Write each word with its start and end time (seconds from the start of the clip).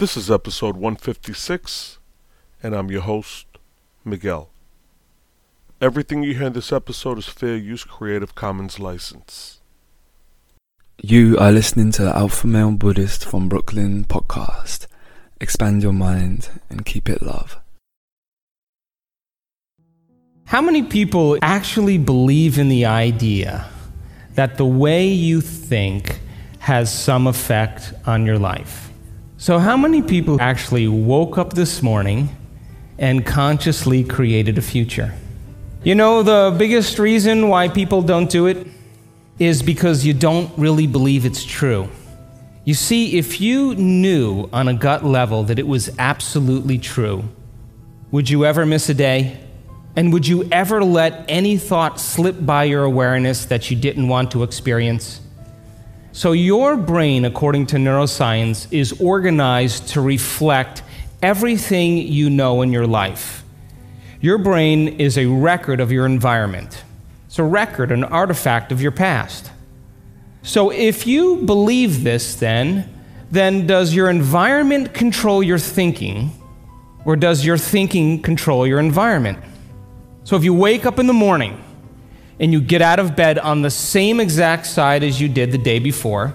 This 0.00 0.16
is 0.16 0.30
episode 0.30 0.76
156, 0.76 1.98
and 2.62 2.74
I'm 2.74 2.90
your 2.90 3.02
host, 3.02 3.44
Miguel. 4.02 4.48
Everything 5.78 6.22
you 6.22 6.32
hear 6.32 6.46
in 6.46 6.54
this 6.54 6.72
episode 6.72 7.18
is 7.18 7.26
fair 7.26 7.54
use 7.54 7.84
Creative 7.84 8.34
Commons 8.34 8.80
license. 8.80 9.60
You 11.02 11.36
are 11.36 11.52
listening 11.52 11.92
to 11.92 12.04
the 12.04 12.16
Alpha 12.16 12.46
Male 12.46 12.70
Buddhist 12.70 13.26
from 13.26 13.50
Brooklyn 13.50 14.06
podcast. 14.06 14.86
Expand 15.38 15.82
your 15.82 15.92
mind 15.92 16.48
and 16.70 16.86
keep 16.86 17.06
it 17.10 17.20
love. 17.20 17.58
How 20.46 20.62
many 20.62 20.82
people 20.82 21.36
actually 21.42 21.98
believe 21.98 22.58
in 22.58 22.70
the 22.70 22.86
idea 22.86 23.68
that 24.32 24.56
the 24.56 24.64
way 24.64 25.08
you 25.08 25.42
think 25.42 26.20
has 26.60 26.90
some 26.90 27.26
effect 27.26 27.92
on 28.06 28.24
your 28.24 28.38
life? 28.38 28.89
So, 29.40 29.58
how 29.58 29.74
many 29.74 30.02
people 30.02 30.38
actually 30.38 30.86
woke 30.86 31.38
up 31.38 31.54
this 31.54 31.82
morning 31.82 32.28
and 32.98 33.24
consciously 33.24 34.04
created 34.04 34.58
a 34.58 34.60
future? 34.60 35.14
You 35.82 35.94
know, 35.94 36.22
the 36.22 36.54
biggest 36.58 36.98
reason 36.98 37.48
why 37.48 37.68
people 37.68 38.02
don't 38.02 38.28
do 38.28 38.48
it 38.48 38.66
is 39.38 39.62
because 39.62 40.04
you 40.04 40.12
don't 40.12 40.52
really 40.58 40.86
believe 40.86 41.24
it's 41.24 41.42
true. 41.42 41.88
You 42.66 42.74
see, 42.74 43.16
if 43.16 43.40
you 43.40 43.74
knew 43.76 44.50
on 44.52 44.68
a 44.68 44.74
gut 44.74 45.06
level 45.06 45.44
that 45.44 45.58
it 45.58 45.66
was 45.66 45.88
absolutely 45.98 46.76
true, 46.76 47.24
would 48.10 48.28
you 48.28 48.44
ever 48.44 48.66
miss 48.66 48.90
a 48.90 48.94
day? 48.94 49.40
And 49.96 50.12
would 50.12 50.28
you 50.28 50.46
ever 50.52 50.84
let 50.84 51.24
any 51.28 51.56
thought 51.56 51.98
slip 51.98 52.36
by 52.44 52.64
your 52.64 52.84
awareness 52.84 53.46
that 53.46 53.70
you 53.70 53.76
didn't 53.78 54.06
want 54.06 54.32
to 54.32 54.42
experience? 54.42 55.22
So, 56.12 56.32
your 56.32 56.76
brain, 56.76 57.24
according 57.24 57.66
to 57.66 57.76
neuroscience, 57.76 58.66
is 58.72 59.00
organized 59.00 59.88
to 59.90 60.00
reflect 60.00 60.82
everything 61.22 61.98
you 61.98 62.28
know 62.30 62.62
in 62.62 62.72
your 62.72 62.86
life. 62.86 63.44
Your 64.20 64.38
brain 64.38 64.88
is 65.00 65.16
a 65.16 65.26
record 65.26 65.80
of 65.80 65.92
your 65.92 66.06
environment, 66.06 66.82
it's 67.26 67.38
a 67.38 67.44
record, 67.44 67.92
an 67.92 68.04
artifact 68.04 68.72
of 68.72 68.82
your 68.82 68.92
past. 68.92 69.50
So, 70.42 70.70
if 70.70 71.06
you 71.06 71.42
believe 71.46 72.02
this, 72.02 72.34
then, 72.34 72.92
then 73.30 73.66
does 73.66 73.94
your 73.94 74.10
environment 74.10 74.92
control 74.92 75.42
your 75.42 75.58
thinking, 75.58 76.32
or 77.04 77.14
does 77.14 77.44
your 77.44 77.56
thinking 77.56 78.20
control 78.20 78.66
your 78.66 78.80
environment? 78.80 79.38
So 80.24 80.36
if 80.36 80.44
you 80.44 80.54
wake 80.54 80.86
up 80.86 80.98
in 80.98 81.06
the 81.06 81.12
morning 81.12 81.60
and 82.40 82.52
you 82.52 82.60
get 82.60 82.80
out 82.80 82.98
of 82.98 83.14
bed 83.14 83.38
on 83.38 83.60
the 83.60 83.70
same 83.70 84.18
exact 84.18 84.66
side 84.66 85.04
as 85.04 85.20
you 85.20 85.28
did 85.28 85.52
the 85.52 85.58
day 85.58 85.78
before, 85.78 86.34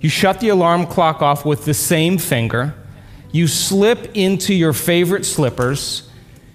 you 0.00 0.08
shut 0.10 0.40
the 0.40 0.50
alarm 0.50 0.86
clock 0.86 1.22
off 1.22 1.44
with 1.44 1.64
the 1.64 1.74
same 1.74 2.18
finger, 2.18 2.74
you 3.32 3.46
slip 3.46 4.14
into 4.14 4.54
your 4.54 4.74
favorite 4.74 5.24
slippers, 5.24 6.08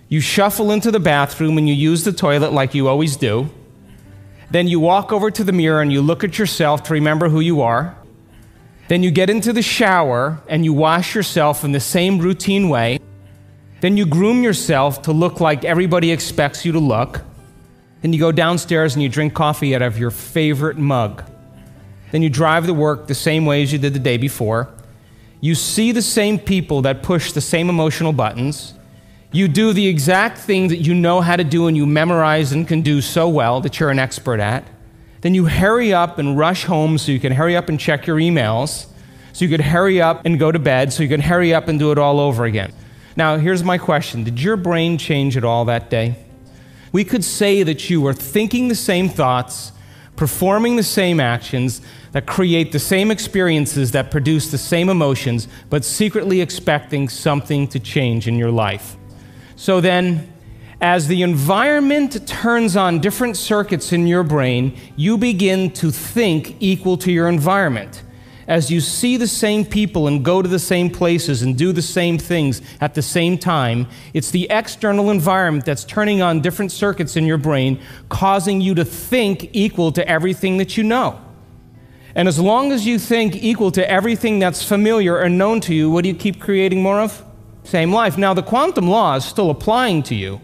you 0.07 0.21
shuffle 0.21 0.71
into 0.71 0.91
the 0.91 0.99
bathroom 0.99 1.57
and 1.57 1.67
you 1.67 1.73
use 1.73 2.03
the 2.03 2.13
toilet 2.13 2.53
like 2.53 2.75
you 2.75 2.87
always 2.87 3.17
do. 3.17 3.49
Then 4.51 4.67
you 4.67 4.79
walk 4.79 5.11
over 5.11 5.31
to 5.31 5.43
the 5.43 5.51
mirror 5.51 5.81
and 5.81 5.91
you 5.91 6.01
look 6.01 6.23
at 6.23 6.37
yourself 6.37 6.83
to 6.83 6.93
remember 6.93 7.29
who 7.29 7.39
you 7.39 7.61
are. 7.61 7.97
Then 8.87 9.01
you 9.01 9.09
get 9.09 9.31
into 9.31 9.51
the 9.51 9.63
shower 9.63 10.39
and 10.47 10.63
you 10.63 10.71
wash 10.71 11.15
yourself 11.15 11.63
in 11.63 11.71
the 11.71 11.79
same 11.79 12.19
routine 12.19 12.69
way. 12.69 12.99
Then 13.81 13.97
you 13.97 14.05
groom 14.05 14.43
yourself 14.43 15.01
to 15.03 15.11
look 15.11 15.39
like 15.39 15.65
everybody 15.65 16.11
expects 16.11 16.63
you 16.63 16.71
to 16.73 16.79
look. 16.79 17.21
Then 18.03 18.11
you 18.11 18.19
go 18.19 18.33
downstairs 18.33 18.95
and 18.95 19.01
you 19.01 19.07
drink 19.07 19.33
coffee 19.33 19.73
out 19.73 19.81
of 19.81 19.97
your 19.97 20.11
favorite 20.11 20.77
mug. 20.77 21.23
Then 22.11 22.21
you 22.21 22.29
drive 22.29 22.67
to 22.67 22.73
work 22.73 23.07
the 23.07 23.15
same 23.15 23.45
way 23.45 23.63
as 23.63 23.71
you 23.71 23.79
did 23.79 23.93
the 23.93 23.99
day 23.99 24.17
before. 24.17 24.69
You 25.39 25.55
see 25.55 25.93
the 25.93 26.01
same 26.01 26.37
people 26.37 26.81
that 26.81 27.01
push 27.01 27.31
the 27.31 27.39
same 27.39 27.69
emotional 27.69 28.11
buttons. 28.11 28.73
You 29.31 29.47
do 29.47 29.71
the 29.71 29.87
exact 29.87 30.37
thing 30.37 30.67
that 30.67 30.77
you 30.77 30.93
know 30.93 31.21
how 31.21 31.37
to 31.37 31.45
do 31.45 31.67
and 31.67 31.77
you 31.77 31.85
memorize 31.85 32.51
and 32.51 32.67
can 32.67 32.81
do 32.81 32.99
so 32.99 33.29
well 33.29 33.61
that 33.61 33.79
you're 33.79 33.89
an 33.89 33.99
expert 33.99 34.41
at. 34.41 34.67
Then 35.21 35.33
you 35.33 35.45
hurry 35.45 35.93
up 35.93 36.19
and 36.19 36.37
rush 36.37 36.65
home 36.65 36.97
so 36.97 37.13
you 37.13 37.21
can 37.21 37.31
hurry 37.31 37.55
up 37.55 37.69
and 37.69 37.79
check 37.79 38.05
your 38.05 38.17
emails, 38.17 38.87
so 39.31 39.45
you 39.45 39.49
could 39.49 39.65
hurry 39.65 40.01
up 40.01 40.25
and 40.25 40.37
go 40.37 40.51
to 40.51 40.59
bed, 40.59 40.91
so 40.91 41.03
you 41.03 41.09
can 41.09 41.21
hurry 41.21 41.53
up 41.53 41.69
and 41.69 41.79
do 41.79 41.93
it 41.93 41.97
all 41.97 42.19
over 42.19 42.43
again. 42.43 42.73
Now, 43.15 43.37
here's 43.37 43.63
my 43.63 43.77
question 43.77 44.25
Did 44.25 44.41
your 44.41 44.57
brain 44.57 44.97
change 44.97 45.37
at 45.37 45.45
all 45.45 45.63
that 45.65 45.89
day? 45.89 46.22
We 46.93 47.03
could 47.03 47.25
say 47.25 47.63
that 47.63 47.89
you 47.89 47.99
were 47.99 48.13
thinking 48.13 48.69
the 48.69 48.75
same 48.75 49.09
thoughts, 49.09 49.73
performing 50.15 50.77
the 50.77 50.83
same 50.83 51.19
actions 51.19 51.81
that 52.13 52.27
create 52.27 52.71
the 52.71 52.79
same 52.79 53.09
experiences 53.09 53.91
that 53.91 54.11
produce 54.11 54.51
the 54.51 54.57
same 54.59 54.87
emotions, 54.87 55.47
but 55.69 55.83
secretly 55.83 56.39
expecting 56.39 57.09
something 57.09 57.67
to 57.69 57.79
change 57.79 58.27
in 58.27 58.37
your 58.37 58.51
life. 58.51 58.95
So 59.55 59.81
then, 59.81 60.31
as 60.79 61.07
the 61.07 61.23
environment 61.23 62.27
turns 62.27 62.75
on 62.75 62.99
different 62.99 63.37
circuits 63.37 63.91
in 63.91 64.05
your 64.05 64.21
brain, 64.21 64.77
you 64.95 65.17
begin 65.17 65.71
to 65.71 65.89
think 65.89 66.57
equal 66.59 66.97
to 66.97 67.11
your 67.11 67.27
environment. 67.27 68.03
As 68.47 68.69
you 68.69 68.81
see 68.81 69.15
the 69.17 69.27
same 69.27 69.65
people 69.65 70.07
and 70.07 70.23
go 70.23 70.41
to 70.41 70.49
the 70.49 70.59
same 70.59 70.89
places 70.89 71.41
and 71.41 71.57
do 71.57 71.71
the 71.71 71.81
same 71.81 72.17
things 72.17 72.61
at 72.81 72.93
the 72.93 73.01
same 73.01 73.37
time, 73.37 73.87
it's 74.13 74.31
the 74.31 74.47
external 74.49 75.09
environment 75.09 75.65
that's 75.65 75.85
turning 75.85 76.21
on 76.21 76.41
different 76.41 76.71
circuits 76.71 77.15
in 77.15 77.25
your 77.25 77.37
brain, 77.37 77.79
causing 78.09 78.59
you 78.59 78.75
to 78.75 78.83
think 78.83 79.49
equal 79.53 79.91
to 79.93 80.07
everything 80.07 80.57
that 80.57 80.75
you 80.75 80.83
know. 80.83 81.19
And 82.15 82.27
as 82.27 82.39
long 82.39 82.71
as 82.71 82.85
you 82.85 82.99
think 82.99 83.35
equal 83.35 83.71
to 83.71 83.89
everything 83.89 84.39
that's 84.39 84.63
familiar 84.63 85.19
and 85.19 85.37
known 85.37 85.61
to 85.61 85.73
you, 85.73 85.89
what 85.89 86.03
do 86.03 86.09
you 86.09 86.15
keep 86.15 86.39
creating 86.39 86.81
more 86.81 86.99
of? 86.99 87.23
Same 87.63 87.93
life. 87.93 88.17
Now, 88.17 88.33
the 88.33 88.43
quantum 88.43 88.87
law 88.87 89.15
is 89.15 89.25
still 89.25 89.49
applying 89.49 90.03
to 90.03 90.15
you. 90.15 90.41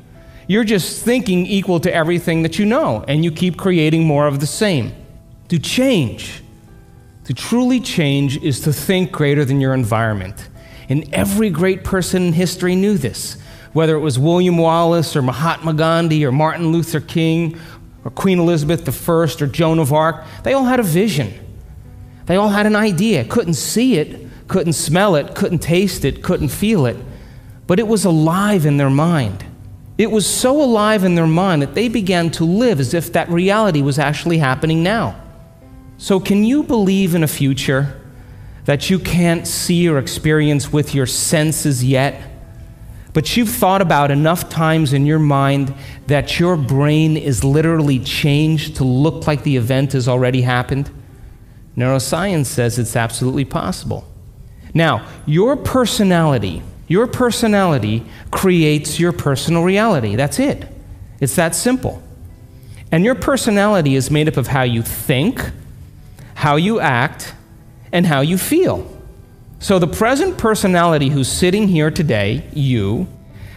You're 0.48 0.64
just 0.64 1.04
thinking 1.04 1.46
equal 1.46 1.80
to 1.82 1.94
everything 1.94 2.42
that 2.42 2.58
you 2.58 2.66
know, 2.66 3.04
and 3.08 3.24
you 3.24 3.32
keep 3.32 3.58
creating 3.58 4.06
more 4.06 4.26
of 4.26 4.40
the 4.40 4.48
same. 4.48 4.96
To 5.50 5.60
change, 5.60 6.42
to 7.30 7.36
truly 7.36 7.80
change, 7.80 8.38
is 8.38 8.60
to 8.62 8.74
think 8.74 9.12
greater 9.12 9.46
than 9.46 9.62
your 9.62 9.76
environment. 9.76 10.50
And 10.90 11.08
every 11.14 11.52
great 11.52 11.84
person 11.84 12.24
in 12.24 12.34
history 12.34 12.76
knew 12.76 12.98
this, 12.98 13.38
whether 13.72 13.96
it 13.96 14.00
was 14.00 14.18
William 14.18 14.58
Wallace 14.58 15.16
or 15.16 15.22
Mahatma 15.22 15.76
Gandhi 15.76 16.26
or 16.26 16.32
Martin 16.32 16.72
Luther 16.72 17.00
King 17.00 17.56
or 18.04 18.10
Queen 18.10 18.40
Elizabeth 18.40 19.08
I 19.08 19.12
or 19.14 19.28
Joan 19.46 19.78
of 19.78 19.94
Arc. 19.94 20.26
They 20.42 20.54
all 20.54 20.64
had 20.64 20.80
a 20.80 20.84
vision. 20.84 21.32
They 22.26 22.36
all 22.36 22.50
had 22.50 22.66
an 22.66 22.76
idea. 22.76 23.24
Couldn't 23.26 23.54
see 23.54 24.00
it, 24.00 24.28
couldn't 24.48 24.74
smell 24.74 25.14
it, 25.14 25.36
couldn't 25.36 25.60
taste 25.60 26.06
it, 26.06 26.24
couldn't 26.24 26.50
feel 26.50 26.88
it, 26.88 26.98
but 27.68 27.78
it 27.78 27.88
was 27.88 28.06
alive 28.06 28.66
in 28.66 28.78
their 28.78 28.90
mind. 28.90 29.46
It 30.00 30.10
was 30.10 30.26
so 30.26 30.60
alive 30.60 31.04
in 31.04 31.14
their 31.14 31.28
mind 31.28 31.62
that 31.62 31.76
they 31.76 31.90
began 31.90 32.32
to 32.32 32.44
live 32.44 32.80
as 32.80 32.96
if 32.96 33.14
that 33.14 33.30
reality 33.30 33.84
was 33.84 34.00
actually 34.00 34.40
happening 34.40 34.82
now. 34.82 35.29
So, 36.00 36.22
can 36.22 36.46
you 36.46 36.64
believe 36.64 37.14
in 37.14 37.24
a 37.24 37.28
future 37.28 38.02
that 38.64 38.90
you 38.90 39.00
can't 39.00 39.46
see 39.46 39.90
or 39.90 39.98
experience 39.98 40.72
with 40.72 40.96
your 40.96 41.06
senses 41.06 41.84
yet? 41.84 42.24
But 43.12 43.36
you've 43.36 43.50
thought 43.50 43.82
about 43.82 44.10
enough 44.10 44.48
times 44.50 44.94
in 44.94 45.06
your 45.06 45.20
mind 45.20 45.74
that 46.08 46.40
your 46.40 46.56
brain 46.56 47.18
is 47.18 47.44
literally 47.44 48.00
changed 48.00 48.78
to 48.78 48.86
look 48.86 49.28
like 49.28 49.44
the 49.44 49.58
event 49.58 49.92
has 49.92 50.08
already 50.08 50.42
happened? 50.42 50.90
Neuroscience 51.76 52.46
says 52.46 52.80
it's 52.80 52.96
absolutely 52.96 53.44
possible. 53.44 54.08
Now, 54.74 55.06
your 55.26 55.58
personality, 55.58 56.62
your 56.88 57.08
personality 57.08 58.06
creates 58.32 59.02
your 59.02 59.12
personal 59.12 59.64
reality. 59.64 60.16
That's 60.16 60.40
it. 60.40 60.66
It's 61.20 61.36
that 61.36 61.56
simple. 61.56 62.02
And 62.90 63.04
your 63.04 63.16
personality 63.16 63.96
is 63.96 64.10
made 64.10 64.30
up 64.30 64.38
of 64.38 64.48
how 64.48 64.64
you 64.64 64.82
think, 64.82 65.42
how 66.40 66.56
you 66.56 66.80
act, 66.80 67.34
and 67.92 68.06
how 68.06 68.22
you 68.22 68.38
feel. 68.38 68.86
So 69.60 69.78
the 69.78 69.88
present 69.88 70.38
personality 70.38 71.10
who's 71.10 71.30
sitting 71.30 71.68
here 71.68 71.92
today, 71.92 72.48
you, 72.54 73.08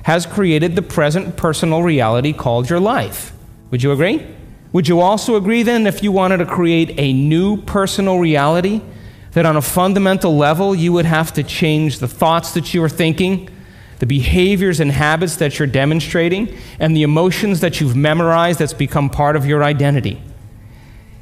has 0.02 0.26
created 0.26 0.74
the 0.74 0.82
present 0.82 1.36
personal 1.36 1.82
reality 1.82 2.32
called 2.32 2.68
your 2.68 2.80
life. 2.80 3.32
Would 3.70 3.82
you 3.84 3.92
agree? 3.92 4.26
Would 4.72 4.88
you 4.88 5.00
also 5.00 5.36
agree 5.36 5.62
then 5.62 5.86
if 5.86 6.02
you 6.02 6.10
wanted 6.10 6.38
to 6.38 6.46
create 6.46 6.94
a 6.98 7.12
new 7.12 7.56
personal 7.56 8.18
reality? 8.18 8.80
that 9.32 9.46
on 9.46 9.56
a 9.56 9.62
fundamental 9.62 10.36
level, 10.36 10.74
you 10.74 10.92
would 10.92 11.06
have 11.06 11.32
to 11.32 11.42
change 11.42 12.00
the 12.00 12.08
thoughts 12.08 12.52
that 12.52 12.74
you 12.74 12.82
are 12.84 12.88
thinking, 12.88 13.48
the 13.98 14.06
behaviors 14.06 14.78
and 14.78 14.92
habits 14.92 15.36
that 15.36 15.58
you're 15.58 15.68
demonstrating, 15.68 16.54
and 16.78 16.94
the 16.94 17.02
emotions 17.02 17.60
that 17.60 17.80
you've 17.80 17.96
memorized 17.96 18.58
that's 18.58 18.74
become 18.74 19.08
part 19.08 19.36
of 19.36 19.46
your 19.46 19.64
identity. 19.64 20.20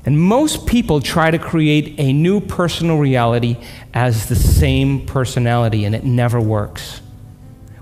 And 0.05 0.19
most 0.19 0.67
people 0.67 1.01
try 1.01 1.31
to 1.31 1.39
create 1.39 1.95
a 1.99 2.13
new 2.13 2.41
personal 2.41 2.99
reality 2.99 3.57
as 3.93 4.27
the 4.27 4.37
same 4.37 5.05
personality, 5.05 5.85
and 5.85 5.95
it 5.95 6.05
never 6.05 6.41
works. 6.41 7.03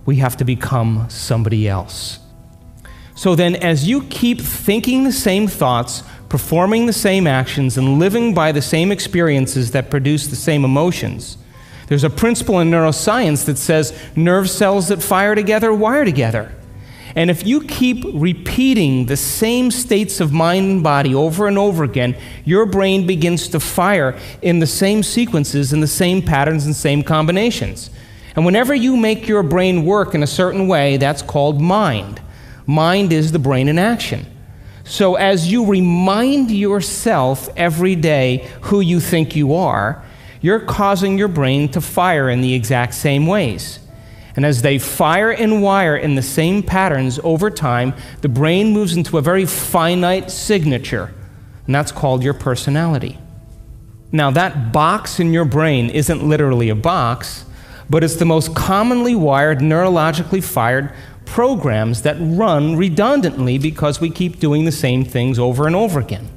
We 0.04 0.16
have 0.16 0.36
to 0.38 0.44
become 0.44 1.06
somebody 1.08 1.68
else. 1.68 2.18
So 3.14 3.34
then, 3.34 3.54
as 3.56 3.88
you 3.88 4.02
keep 4.04 4.40
thinking 4.40 5.04
the 5.04 5.12
same 5.12 5.46
thoughts, 5.48 6.02
performing 6.28 6.86
the 6.86 6.92
same 6.92 7.26
actions, 7.26 7.78
and 7.78 7.98
living 7.98 8.34
by 8.34 8.52
the 8.52 8.62
same 8.62 8.90
experiences 8.90 9.70
that 9.70 9.90
produce 9.90 10.26
the 10.26 10.36
same 10.36 10.64
emotions, 10.64 11.36
There's 11.88 12.04
a 12.04 12.10
principle 12.10 12.60
in 12.60 12.70
neuroscience 12.70 13.46
that 13.46 13.56
says 13.56 13.98
nerve 14.14 14.48
cells 14.48 14.88
that 14.88 15.02
fire 15.02 15.34
together 15.34 15.72
wire 15.72 16.04
together. 16.04 16.54
And 17.14 17.30
if 17.30 17.46
you 17.46 17.62
keep 17.62 18.04
repeating 18.12 19.06
the 19.06 19.16
same 19.16 19.70
states 19.70 20.20
of 20.20 20.32
mind 20.32 20.70
and 20.70 20.82
body 20.82 21.14
over 21.14 21.46
and 21.46 21.58
over 21.58 21.84
again, 21.84 22.16
your 22.44 22.66
brain 22.66 23.06
begins 23.06 23.48
to 23.48 23.60
fire 23.60 24.18
in 24.42 24.58
the 24.58 24.66
same 24.66 25.02
sequences, 25.02 25.72
in 25.72 25.80
the 25.80 25.86
same 25.86 26.22
patterns, 26.22 26.66
and 26.66 26.76
same 26.76 27.02
combinations. 27.02 27.90
And 28.36 28.44
whenever 28.44 28.74
you 28.74 28.96
make 28.96 29.26
your 29.26 29.42
brain 29.42 29.84
work 29.84 30.14
in 30.14 30.22
a 30.22 30.26
certain 30.26 30.68
way, 30.68 30.96
that's 30.96 31.22
called 31.22 31.60
mind. 31.60 32.20
Mind 32.66 33.12
is 33.12 33.32
the 33.32 33.38
brain 33.38 33.68
in 33.68 33.78
action. 33.78 34.26
So 34.84 35.16
as 35.16 35.50
you 35.50 35.66
remind 35.66 36.50
yourself 36.50 37.48
every 37.56 37.94
day 37.94 38.48
who 38.62 38.80
you 38.80 39.00
think 39.00 39.34
you 39.34 39.54
are, 39.54 40.04
you're 40.40 40.60
causing 40.60 41.18
your 41.18 41.28
brain 41.28 41.68
to 41.70 41.80
fire 41.80 42.30
in 42.30 42.40
the 42.40 42.54
exact 42.54 42.94
same 42.94 43.26
ways. 43.26 43.80
And 44.38 44.46
as 44.46 44.62
they 44.62 44.78
fire 44.78 45.32
and 45.32 45.62
wire 45.62 45.96
in 45.96 46.14
the 46.14 46.22
same 46.22 46.62
patterns 46.62 47.18
over 47.24 47.50
time, 47.50 47.92
the 48.20 48.28
brain 48.28 48.72
moves 48.72 48.96
into 48.96 49.18
a 49.18 49.20
very 49.20 49.44
finite 49.44 50.30
signature, 50.30 51.12
and 51.66 51.74
that's 51.74 51.90
called 51.90 52.22
your 52.22 52.34
personality. 52.34 53.18
Now, 54.12 54.30
that 54.30 54.72
box 54.72 55.18
in 55.18 55.32
your 55.32 55.44
brain 55.44 55.90
isn't 55.90 56.22
literally 56.22 56.68
a 56.68 56.76
box, 56.76 57.46
but 57.90 58.04
it's 58.04 58.14
the 58.14 58.24
most 58.26 58.54
commonly 58.54 59.16
wired, 59.16 59.58
neurologically 59.58 60.44
fired 60.44 60.92
programs 61.24 62.02
that 62.02 62.16
run 62.20 62.76
redundantly 62.76 63.58
because 63.58 64.00
we 64.00 64.08
keep 64.08 64.38
doing 64.38 64.66
the 64.66 64.70
same 64.70 65.04
things 65.04 65.40
over 65.40 65.66
and 65.66 65.74
over 65.74 65.98
again. 65.98 66.28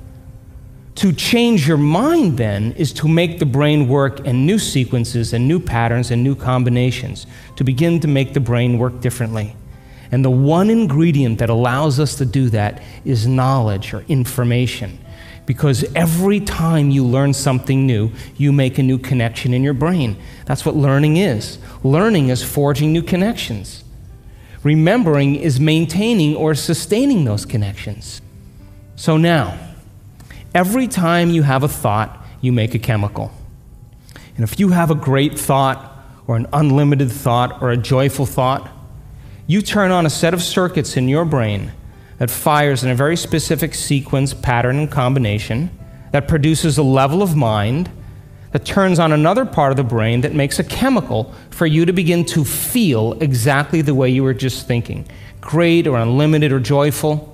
To 1.02 1.12
change 1.12 1.68
your 1.68 1.78
mind, 1.78 2.38
then, 2.38 2.74
is 2.74 2.94
to 2.94 3.08
make 3.08 3.40
the 3.40 3.46
brain 3.48 3.88
work 3.88 4.20
in 4.20 4.46
new 4.46 4.60
sequences 4.60 5.34
and 5.34 5.48
new 5.48 5.60
patterns 5.60 6.12
and 6.12 6.24
new 6.24 6.36
combinations, 6.36 7.26
to 7.56 7.64
begin 7.64 8.00
to 8.02 8.08
make 8.08 8.36
the 8.36 8.40
brain 8.40 8.78
work 8.78 9.02
differently. 9.02 9.56
And 10.12 10.24
the 10.24 10.30
one 10.30 10.70
ingredient 10.70 11.40
that 11.40 11.50
allows 11.50 12.00
us 12.00 12.14
to 12.18 12.26
do 12.28 12.52
that 12.52 12.84
is 13.04 13.26
knowledge 13.26 13.96
or 13.96 14.02
information. 14.10 15.00
Because 15.48 15.84
every 15.96 16.40
time 16.40 16.92
you 16.92 17.04
learn 17.04 17.34
something 17.34 17.88
new, 17.88 18.12
you 18.38 18.52
make 18.52 18.78
a 18.78 18.84
new 18.84 19.00
connection 19.00 19.56
in 19.56 19.64
your 19.64 19.74
brain. 19.74 20.18
That's 20.46 20.68
what 20.68 20.76
learning 20.76 21.18
is. 21.18 21.58
Learning 21.82 22.30
is 22.30 22.44
forging 22.44 22.94
new 22.94 23.02
connections. 23.02 23.84
Remembering 24.62 25.34
is 25.34 25.60
maintaining 25.60 26.36
or 26.36 26.54
sustaining 26.54 27.26
those 27.26 27.44
connections. 27.44 28.22
So 28.98 29.18
now, 29.18 29.71
every 30.54 30.88
time 30.88 31.30
you 31.30 31.44
have 31.44 31.64
a 31.64 31.68
thought, 31.68 32.26
you 32.42 32.52
make 32.52 32.74
a 32.74 32.80
chemical. 32.80 33.32
And 34.36 34.44
if 34.44 34.60
you 34.60 34.70
have 34.70 34.92
a 34.92 34.96
great 34.96 35.38
thought, 35.38 35.88
or 36.28 36.36
an 36.36 36.48
unlimited 36.54 37.12
thought, 37.12 37.62
or 37.62 37.72
a 37.72 37.78
joyful 37.78 38.26
thought, 38.26 38.70
you 39.48 39.62
turn 39.62 39.92
on 39.92 40.06
a 40.06 40.10
set 40.10 40.34
of 40.34 40.42
circuits 40.42 40.96
in 40.96 41.10
your 41.10 41.26
brain 41.26 41.72
that 42.20 42.30
fires 42.30 42.84
in 42.84 42.90
a 42.90 42.96
very 42.96 43.18
specific 43.18 43.74
sequence, 43.74 44.34
pattern, 44.34 44.78
and 44.78 44.92
combination 44.92 45.70
that 46.12 46.28
produces 46.28 46.78
a 46.78 46.84
level 46.84 47.22
of 47.22 47.36
mind 47.36 47.90
that 48.52 48.66
turns 48.66 49.00
on 49.00 49.12
another 49.12 49.46
part 49.46 49.72
of 49.72 49.78
the 49.78 49.84
brain 49.84 50.22
that 50.22 50.34
makes 50.34 50.60
a 50.60 50.64
chemical 50.64 51.34
for 51.50 51.66
you 51.66 51.86
to 51.86 51.94
begin 51.94 52.26
to 52.26 52.44
feel 52.44 53.14
exactly 53.22 53.82
the 53.82 53.96
way 53.96 54.10
you 54.10 54.24
were 54.24 54.34
just 54.34 54.68
thinking 54.68 55.08
great 55.40 55.88
or 55.88 55.98
unlimited 55.98 56.52
or 56.52 56.60
joyful. 56.60 57.31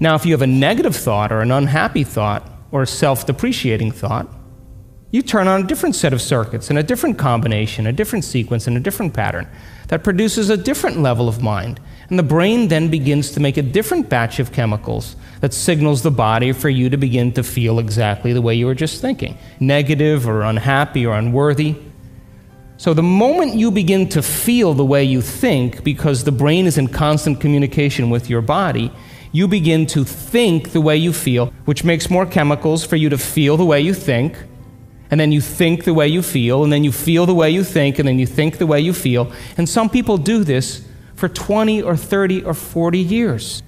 Now, 0.00 0.14
if 0.14 0.24
you 0.24 0.32
have 0.32 0.42
a 0.42 0.46
negative 0.46 0.96
thought 0.96 1.30
or 1.30 1.42
an 1.42 1.52
unhappy 1.52 2.04
thought 2.04 2.50
or 2.72 2.82
a 2.82 2.86
self 2.86 3.26
depreciating 3.26 3.92
thought, 3.92 4.26
you 5.10 5.22
turn 5.22 5.46
on 5.46 5.60
a 5.60 5.66
different 5.66 5.96
set 5.96 6.12
of 6.12 6.22
circuits 6.22 6.70
and 6.70 6.78
a 6.78 6.82
different 6.82 7.18
combination, 7.18 7.86
a 7.86 7.92
different 7.92 8.24
sequence, 8.24 8.66
and 8.66 8.76
a 8.76 8.80
different 8.80 9.12
pattern 9.12 9.46
that 9.88 10.04
produces 10.04 10.48
a 10.48 10.56
different 10.56 11.00
level 11.00 11.28
of 11.28 11.42
mind. 11.42 11.80
And 12.08 12.18
the 12.18 12.22
brain 12.22 12.68
then 12.68 12.88
begins 12.88 13.32
to 13.32 13.40
make 13.40 13.56
a 13.56 13.62
different 13.62 14.08
batch 14.08 14.38
of 14.38 14.52
chemicals 14.52 15.16
that 15.40 15.52
signals 15.52 16.02
the 16.02 16.10
body 16.10 16.52
for 16.52 16.70
you 16.70 16.88
to 16.90 16.96
begin 16.96 17.32
to 17.32 17.42
feel 17.42 17.78
exactly 17.78 18.32
the 18.32 18.40
way 18.40 18.54
you 18.54 18.66
were 18.66 18.74
just 18.74 19.00
thinking 19.00 19.36
negative 19.58 20.28
or 20.28 20.42
unhappy 20.42 21.04
or 21.04 21.16
unworthy. 21.16 21.76
So, 22.76 22.94
the 22.94 23.02
moment 23.02 23.56
you 23.56 23.70
begin 23.70 24.08
to 24.10 24.22
feel 24.22 24.72
the 24.72 24.84
way 24.84 25.04
you 25.04 25.20
think, 25.20 25.84
because 25.84 26.24
the 26.24 26.32
brain 26.32 26.66
is 26.66 26.78
in 26.78 26.86
constant 26.86 27.40
communication 27.40 28.08
with 28.08 28.30
your 28.30 28.40
body, 28.40 28.90
you 29.32 29.46
begin 29.46 29.86
to 29.86 30.04
think 30.04 30.72
the 30.72 30.80
way 30.80 30.96
you 30.96 31.12
feel, 31.12 31.52
which 31.64 31.84
makes 31.84 32.10
more 32.10 32.26
chemicals 32.26 32.84
for 32.84 32.96
you 32.96 33.08
to 33.08 33.18
feel 33.18 33.56
the 33.56 33.64
way 33.64 33.80
you 33.80 33.94
think. 33.94 34.36
And 35.10 35.18
then 35.18 35.32
you 35.32 35.40
think 35.40 35.84
the 35.84 35.94
way 35.94 36.06
you 36.06 36.22
feel, 36.22 36.62
and 36.62 36.72
then 36.72 36.84
you 36.84 36.92
feel 36.92 37.26
the 37.26 37.34
way 37.34 37.50
you 37.50 37.64
think, 37.64 37.98
and 37.98 38.06
then 38.06 38.18
you 38.18 38.26
think 38.26 38.58
the 38.58 38.66
way 38.66 38.80
you 38.80 38.92
feel. 38.92 39.32
And 39.56 39.68
some 39.68 39.90
people 39.90 40.16
do 40.16 40.44
this 40.44 40.86
for 41.14 41.28
20 41.28 41.82
or 41.82 41.96
30 41.96 42.44
or 42.44 42.54
40 42.54 42.98
years. 42.98 43.62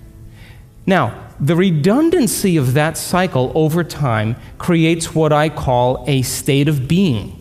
Now, 0.87 1.29
the 1.41 1.57
redundancy 1.57 2.57
of 2.57 2.75
that 2.75 2.97
cycle 2.97 3.51
over 3.55 3.83
time 3.83 4.37
creates 4.59 5.15
what 5.15 5.33
I 5.33 5.49
call 5.49 6.05
a 6.07 6.23
state 6.23 6.69
of 6.69 6.87
being. 6.87 7.39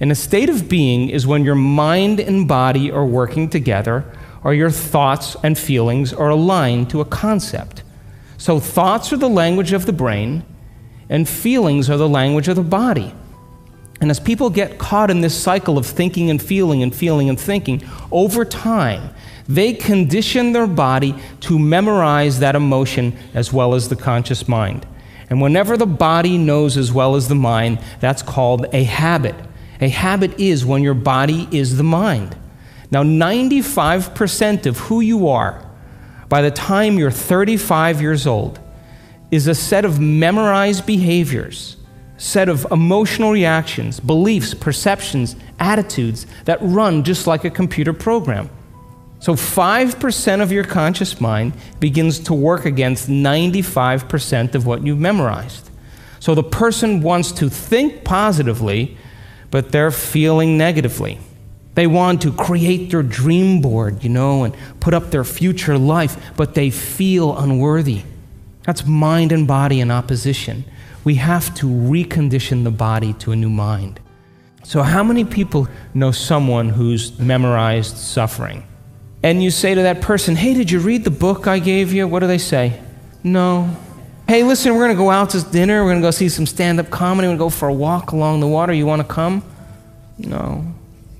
And 0.00 0.12
a 0.12 0.16
state 0.16 0.50
of 0.50 0.68
being 0.68 1.08
is 1.08 1.26
when 1.26 1.44
your 1.44 1.54
mind 1.54 2.20
and 2.20 2.46
body 2.46 2.90
are 2.90 3.06
working 3.06 3.48
together, 3.48 4.04
or 4.46 4.54
your 4.54 4.70
thoughts 4.70 5.36
and 5.42 5.58
feelings 5.58 6.12
are 6.12 6.28
aligned 6.28 6.88
to 6.88 7.00
a 7.00 7.04
concept. 7.04 7.82
So, 8.38 8.60
thoughts 8.60 9.12
are 9.12 9.16
the 9.16 9.28
language 9.28 9.72
of 9.72 9.86
the 9.86 9.92
brain, 9.92 10.44
and 11.08 11.28
feelings 11.28 11.90
are 11.90 11.96
the 11.96 12.08
language 12.08 12.46
of 12.46 12.54
the 12.54 12.62
body. 12.62 13.12
And 14.00 14.08
as 14.08 14.20
people 14.20 14.48
get 14.48 14.78
caught 14.78 15.10
in 15.10 15.20
this 15.20 15.36
cycle 15.36 15.76
of 15.76 15.84
thinking 15.84 16.30
and 16.30 16.40
feeling 16.40 16.84
and 16.84 16.94
feeling 16.94 17.28
and 17.28 17.40
thinking, 17.40 17.82
over 18.12 18.44
time, 18.44 19.10
they 19.48 19.72
condition 19.72 20.52
their 20.52 20.68
body 20.68 21.16
to 21.40 21.58
memorize 21.58 22.38
that 22.38 22.54
emotion 22.54 23.18
as 23.34 23.52
well 23.52 23.74
as 23.74 23.88
the 23.88 23.96
conscious 23.96 24.46
mind. 24.46 24.86
And 25.28 25.42
whenever 25.42 25.76
the 25.76 25.86
body 25.86 26.38
knows 26.38 26.76
as 26.76 26.92
well 26.92 27.16
as 27.16 27.26
the 27.26 27.34
mind, 27.34 27.80
that's 27.98 28.22
called 28.22 28.66
a 28.72 28.84
habit. 28.84 29.34
A 29.80 29.88
habit 29.88 30.38
is 30.38 30.64
when 30.64 30.84
your 30.84 30.94
body 30.94 31.48
is 31.50 31.78
the 31.78 31.82
mind. 31.82 32.36
Now, 32.90 33.02
95% 33.02 34.66
of 34.66 34.78
who 34.78 35.00
you 35.00 35.28
are 35.28 35.64
by 36.28 36.42
the 36.42 36.50
time 36.50 36.98
you're 36.98 37.10
35 37.10 38.00
years 38.00 38.26
old 38.26 38.60
is 39.30 39.46
a 39.46 39.54
set 39.54 39.84
of 39.84 40.00
memorized 40.00 40.86
behaviors, 40.86 41.76
set 42.16 42.48
of 42.48 42.66
emotional 42.70 43.32
reactions, 43.32 43.98
beliefs, 44.00 44.54
perceptions, 44.54 45.36
attitudes 45.58 46.26
that 46.44 46.58
run 46.62 47.02
just 47.02 47.26
like 47.26 47.44
a 47.44 47.50
computer 47.50 47.92
program. 47.92 48.48
So 49.18 49.34
5% 49.34 50.42
of 50.42 50.52
your 50.52 50.64
conscious 50.64 51.20
mind 51.20 51.54
begins 51.80 52.20
to 52.20 52.34
work 52.34 52.64
against 52.64 53.08
95% 53.08 54.54
of 54.54 54.66
what 54.66 54.86
you've 54.86 54.98
memorized. 54.98 55.70
So 56.20 56.34
the 56.34 56.42
person 56.42 57.02
wants 57.02 57.32
to 57.32 57.48
think 57.48 58.04
positively, 58.04 58.96
but 59.50 59.72
they're 59.72 59.90
feeling 59.90 60.58
negatively. 60.58 61.18
They 61.76 61.86
want 61.86 62.22
to 62.22 62.32
create 62.32 62.90
their 62.90 63.04
dream 63.04 63.60
board, 63.60 64.02
you 64.02 64.10
know, 64.10 64.42
and 64.42 64.54
put 64.80 64.92
up 64.92 65.12
their 65.12 65.22
future 65.22 65.78
life, 65.78 66.16
but 66.36 66.54
they 66.54 66.70
feel 66.70 67.38
unworthy. 67.38 68.02
That's 68.64 68.84
mind 68.84 69.30
and 69.30 69.46
body 69.46 69.78
in 69.80 69.92
opposition. 69.92 70.64
We 71.04 71.14
have 71.14 71.54
to 71.56 71.66
recondition 71.66 72.64
the 72.64 72.72
body 72.72 73.12
to 73.20 73.30
a 73.30 73.36
new 73.36 73.50
mind. 73.50 74.00
So, 74.64 74.82
how 74.82 75.04
many 75.04 75.24
people 75.24 75.68
know 75.94 76.10
someone 76.10 76.70
who's 76.70 77.16
memorized 77.20 77.96
suffering? 77.96 78.64
and 79.26 79.42
you 79.42 79.50
say 79.50 79.74
to 79.74 79.82
that 79.82 80.00
person, 80.00 80.36
Hey, 80.36 80.54
did 80.54 80.70
you 80.70 80.78
read 80.78 81.02
the 81.02 81.10
book 81.10 81.48
I 81.48 81.58
gave 81.58 81.92
you? 81.92 82.06
What 82.06 82.20
do 82.20 82.28
they 82.28 82.38
say? 82.38 82.80
No. 83.24 83.76
Hey, 84.28 84.44
listen, 84.44 84.72
we're 84.72 84.84
going 84.84 84.96
to 84.96 85.02
go 85.02 85.10
out 85.10 85.30
to 85.30 85.42
dinner. 85.42 85.82
We're 85.82 85.90
going 85.90 86.02
to 86.02 86.06
go 86.06 86.12
see 86.12 86.28
some 86.28 86.46
stand 86.46 86.78
up 86.78 86.90
comedy. 86.90 87.26
We're 87.26 87.36
going 87.36 87.38
to 87.38 87.44
go 87.44 87.50
for 87.50 87.66
a 87.66 87.74
walk 87.74 88.12
along 88.12 88.38
the 88.38 88.46
water. 88.46 88.72
You 88.72 88.86
want 88.86 89.02
to 89.02 89.08
come? 89.08 89.42
No. 90.16 90.64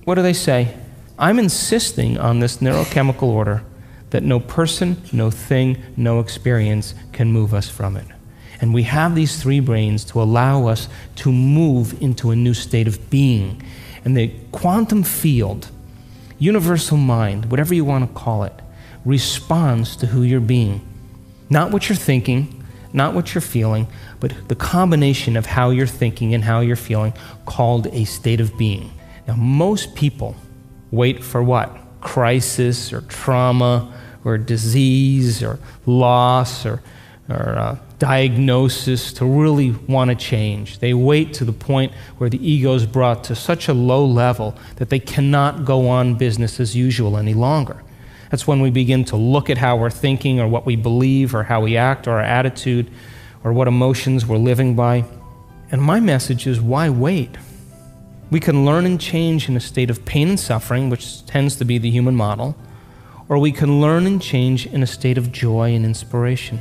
What 0.06 0.14
do 0.14 0.22
they 0.22 0.34
say? 0.34 0.72
I'm 1.18 1.40
insisting 1.40 2.16
on 2.16 2.38
this 2.38 2.58
neurochemical 2.58 3.24
order 3.24 3.64
that 4.10 4.22
no 4.22 4.38
person, 4.38 5.02
no 5.12 5.32
thing, 5.32 5.82
no 5.96 6.20
experience 6.20 6.94
can 7.12 7.32
move 7.32 7.52
us 7.52 7.68
from 7.68 7.96
it. 7.96 8.06
And 8.60 8.72
we 8.72 8.84
have 8.84 9.16
these 9.16 9.42
three 9.42 9.58
brains 9.58 10.04
to 10.04 10.22
allow 10.22 10.68
us 10.68 10.88
to 11.16 11.32
move 11.32 12.00
into 12.00 12.30
a 12.30 12.36
new 12.36 12.54
state 12.54 12.86
of 12.86 13.10
being. 13.10 13.60
And 14.04 14.16
the 14.16 14.28
quantum 14.52 15.02
field 15.02 15.70
universal 16.38 16.98
mind, 16.98 17.50
whatever 17.50 17.74
you 17.74 17.84
want 17.84 18.06
to 18.06 18.14
call 18.14 18.44
it, 18.44 18.52
responds 19.04 19.96
to 19.96 20.06
who 20.06 20.22
you're 20.22 20.38
being. 20.38 20.86
Not 21.50 21.72
what 21.72 21.88
you're 21.88 21.96
thinking, 21.96 22.64
not 22.92 23.12
what 23.12 23.34
you're 23.34 23.42
feeling, 23.42 23.88
but 24.20 24.32
the 24.46 24.54
combination 24.54 25.36
of 25.36 25.46
how 25.46 25.70
you're 25.70 25.88
thinking 25.88 26.32
and 26.32 26.44
how 26.44 26.60
you're 26.60 26.76
feeling, 26.76 27.12
called 27.44 27.88
a 27.88 28.04
state 28.04 28.40
of 28.40 28.56
being. 28.56 28.92
Now, 29.26 29.34
most 29.36 29.94
people 29.94 30.36
wait 30.90 31.22
for 31.22 31.42
what? 31.42 31.76
Crisis 32.00 32.92
or 32.92 33.00
trauma 33.02 33.92
or 34.24 34.38
disease 34.38 35.42
or 35.42 35.58
loss 35.86 36.64
or, 36.66 36.82
or 37.28 37.58
uh, 37.58 37.78
diagnosis 37.98 39.12
to 39.14 39.24
really 39.24 39.70
want 39.88 40.10
to 40.10 40.16
change. 40.16 40.78
They 40.78 40.94
wait 40.94 41.32
to 41.34 41.44
the 41.44 41.52
point 41.52 41.92
where 42.18 42.28
the 42.28 42.44
ego 42.46 42.74
is 42.74 42.86
brought 42.86 43.24
to 43.24 43.34
such 43.34 43.68
a 43.68 43.74
low 43.74 44.04
level 44.04 44.56
that 44.76 44.90
they 44.90 44.98
cannot 44.98 45.64
go 45.64 45.88
on 45.88 46.14
business 46.14 46.60
as 46.60 46.76
usual 46.76 47.16
any 47.16 47.34
longer. 47.34 47.82
That's 48.30 48.46
when 48.46 48.60
we 48.60 48.70
begin 48.70 49.04
to 49.06 49.16
look 49.16 49.48
at 49.48 49.58
how 49.58 49.76
we're 49.76 49.90
thinking 49.90 50.40
or 50.40 50.48
what 50.48 50.66
we 50.66 50.76
believe 50.76 51.34
or 51.34 51.44
how 51.44 51.60
we 51.62 51.76
act 51.76 52.06
or 52.06 52.12
our 52.12 52.20
attitude 52.20 52.90
or 53.44 53.52
what 53.52 53.68
emotions 53.68 54.26
we're 54.26 54.36
living 54.36 54.74
by. 54.74 55.04
And 55.70 55.80
my 55.80 56.00
message 56.00 56.46
is 56.46 56.60
why 56.60 56.90
wait? 56.90 57.36
We 58.28 58.40
can 58.40 58.64
learn 58.64 58.86
and 58.86 59.00
change 59.00 59.48
in 59.48 59.56
a 59.56 59.60
state 59.60 59.88
of 59.88 60.04
pain 60.04 60.28
and 60.28 60.40
suffering, 60.40 60.90
which 60.90 61.24
tends 61.26 61.54
to 61.56 61.64
be 61.64 61.78
the 61.78 61.90
human 61.90 62.16
model, 62.16 62.56
or 63.28 63.38
we 63.38 63.52
can 63.52 63.80
learn 63.80 64.04
and 64.04 64.20
change 64.20 64.66
in 64.66 64.82
a 64.82 64.86
state 64.86 65.16
of 65.16 65.30
joy 65.30 65.74
and 65.74 65.84
inspiration. 65.84 66.60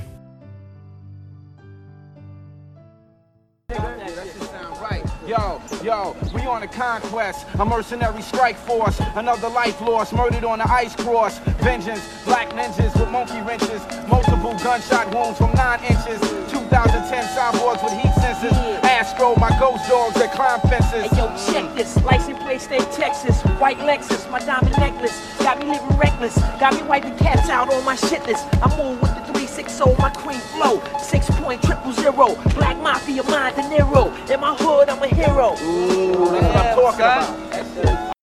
Yo, 5.27 5.60
yo, 5.84 6.15
we 6.36 6.41
on 6.41 6.62
a 6.62 6.67
conquest, 6.67 7.48
a 7.55 7.65
mercenary 7.65 8.22
strike 8.22 8.55
force, 8.55 9.01
another 9.15 9.50
life 9.50 9.81
lost, 9.81 10.13
murdered 10.13 10.43
on 10.43 10.60
the 10.60 10.72
ice 10.72 10.95
cross. 10.95 11.39
Vengeance, 11.63 12.24
black 12.25 12.50
ninjas 12.51 12.93
with 13.00 13.10
monkey 13.10 13.41
wrenches, 13.41 13.81
multiple 14.07 14.53
gunshot 14.63 15.12
wounds 15.15 15.39
from 15.39 15.51
nine 15.55 15.79
inches. 15.84 16.22
2010 16.51 17.25
cyborgs 17.36 17.84
with 17.84 17.93
heat 17.93 18.13
sensors, 18.22 18.85
Astro, 19.05 19.35
my 19.35 19.51
ghost 19.59 19.88
dogs 19.88 20.15
that 20.15 20.33
climb 20.33 20.59
fences. 20.62 21.12
Hey 21.12 21.17
yo, 21.17 21.27
check 21.53 21.75
this. 21.75 22.03
License 22.03 22.39
plate 22.39 22.59
state 22.59 22.91
Texas. 22.91 23.39
White 23.62 23.77
Lexus, 23.77 24.29
my 24.31 24.39
diamond 24.39 24.75
necklace. 24.79 25.15
Got 25.38 25.59
me 25.59 25.65
living 25.65 25.95
reckless. 25.95 26.35
Got 26.59 26.74
me 26.74 26.81
wiping 26.81 27.15
cats 27.17 27.47
out 27.47 27.71
on 27.71 27.85
my 27.85 27.95
shit 27.95 28.25
list. 28.25 28.47
I 28.63 28.67
move 28.75 29.00
with 29.00 29.13
the 29.13 29.21
360, 29.31 30.01
my 30.01 30.09
queen 30.09 30.39
flow. 30.39 30.81
Six 30.97 31.29
point 31.39 31.62
triple 31.62 31.91
zero. 31.91 32.33
Black 32.55 32.77
mafia, 32.77 33.21
mind 33.25 33.55
De 33.55 33.62
Niro. 33.62 34.09
In 34.27 34.39
my 34.39 34.55
hood, 34.55 34.89
I'm 34.89 35.03
a 35.03 35.07
hero. 35.07 35.53
Ooh, 35.62 36.31
that's 36.41 36.75
what 36.75 37.00
I'm 37.00 37.21
talking 37.21 37.77
about. 37.77 38.15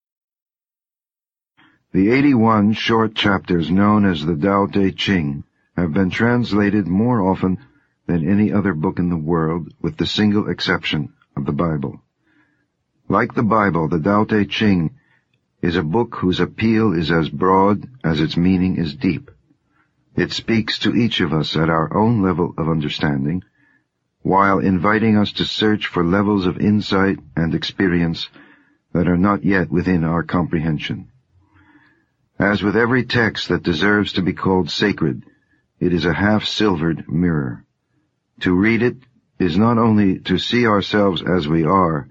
The 1.93 2.11
81 2.11 2.73
short 2.73 3.15
chapters 3.15 3.71
known 3.71 4.03
as 4.03 4.25
the 4.25 4.35
Tao 4.35 4.67
Te 4.67 4.91
Ching 4.91 5.45
have 5.77 5.93
been 5.93 6.09
translated 6.09 6.87
more 6.87 7.21
often 7.21 7.57
than 8.07 8.29
any 8.29 8.51
other 8.51 8.73
book 8.73 8.99
in 8.99 9.09
the 9.09 9.15
world, 9.15 9.73
with 9.81 9.97
the 9.97 10.05
single 10.05 10.49
exception 10.49 11.13
of 11.35 11.45
the 11.45 11.51
Bible. 11.51 12.01
Like 13.07 13.33
the 13.33 13.43
Bible, 13.43 13.87
the 13.87 13.99
Tao 13.99 14.25
Te 14.25 14.45
Ching 14.45 14.95
is 15.61 15.75
a 15.75 15.83
book 15.83 16.15
whose 16.15 16.39
appeal 16.39 16.93
is 16.93 17.11
as 17.11 17.29
broad 17.29 17.87
as 18.03 18.19
its 18.19 18.35
meaning 18.35 18.77
is 18.77 18.95
deep. 18.95 19.31
It 20.15 20.31
speaks 20.31 20.79
to 20.79 20.95
each 20.95 21.21
of 21.21 21.33
us 21.33 21.55
at 21.55 21.69
our 21.69 21.95
own 21.95 22.21
level 22.21 22.53
of 22.57 22.69
understanding, 22.69 23.43
while 24.21 24.59
inviting 24.59 25.17
us 25.17 25.31
to 25.33 25.45
search 25.45 25.87
for 25.87 26.03
levels 26.03 26.45
of 26.45 26.59
insight 26.59 27.19
and 27.35 27.55
experience 27.55 28.29
that 28.93 29.07
are 29.07 29.17
not 29.17 29.43
yet 29.43 29.69
within 29.71 30.03
our 30.03 30.23
comprehension. 30.23 31.09
As 32.39 32.61
with 32.61 32.75
every 32.75 33.05
text 33.05 33.49
that 33.49 33.63
deserves 33.63 34.13
to 34.13 34.21
be 34.21 34.33
called 34.33 34.69
sacred, 34.69 35.23
it 35.79 35.93
is 35.93 36.05
a 36.05 36.13
half-silvered 36.13 37.09
mirror. 37.09 37.65
To 38.43 38.53
read 38.53 38.81
it 38.81 38.97
is 39.39 39.57
not 39.57 39.77
only 39.77 40.19
to 40.19 40.37
see 40.37 40.67
ourselves 40.67 41.21
as 41.21 41.47
we 41.47 41.63
are, 41.63 42.09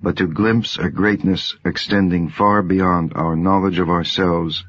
but 0.00 0.18
to 0.18 0.28
glimpse 0.28 0.78
a 0.78 0.88
greatness 0.88 1.56
extending 1.64 2.28
far 2.28 2.62
beyond 2.62 3.12
our 3.16 3.34
knowledge 3.34 3.80
of 3.80 3.90
ourselves 3.90 4.64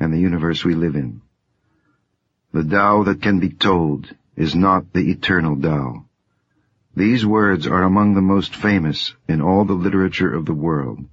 and 0.00 0.14
the 0.14 0.18
universe 0.18 0.64
we 0.64 0.74
live 0.74 0.96
in. 0.96 1.20
The 2.52 2.64
Tao 2.64 3.02
that 3.02 3.20
can 3.20 3.38
be 3.38 3.50
told 3.50 4.08
is 4.34 4.54
not 4.54 4.94
the 4.94 5.10
eternal 5.10 5.60
Tao. 5.60 6.06
These 6.94 7.26
words 7.26 7.66
are 7.66 7.82
among 7.82 8.14
the 8.14 8.22
most 8.22 8.56
famous 8.56 9.14
in 9.28 9.42
all 9.42 9.66
the 9.66 9.74
literature 9.74 10.32
of 10.32 10.46
the 10.46 10.54
world. 10.54 11.04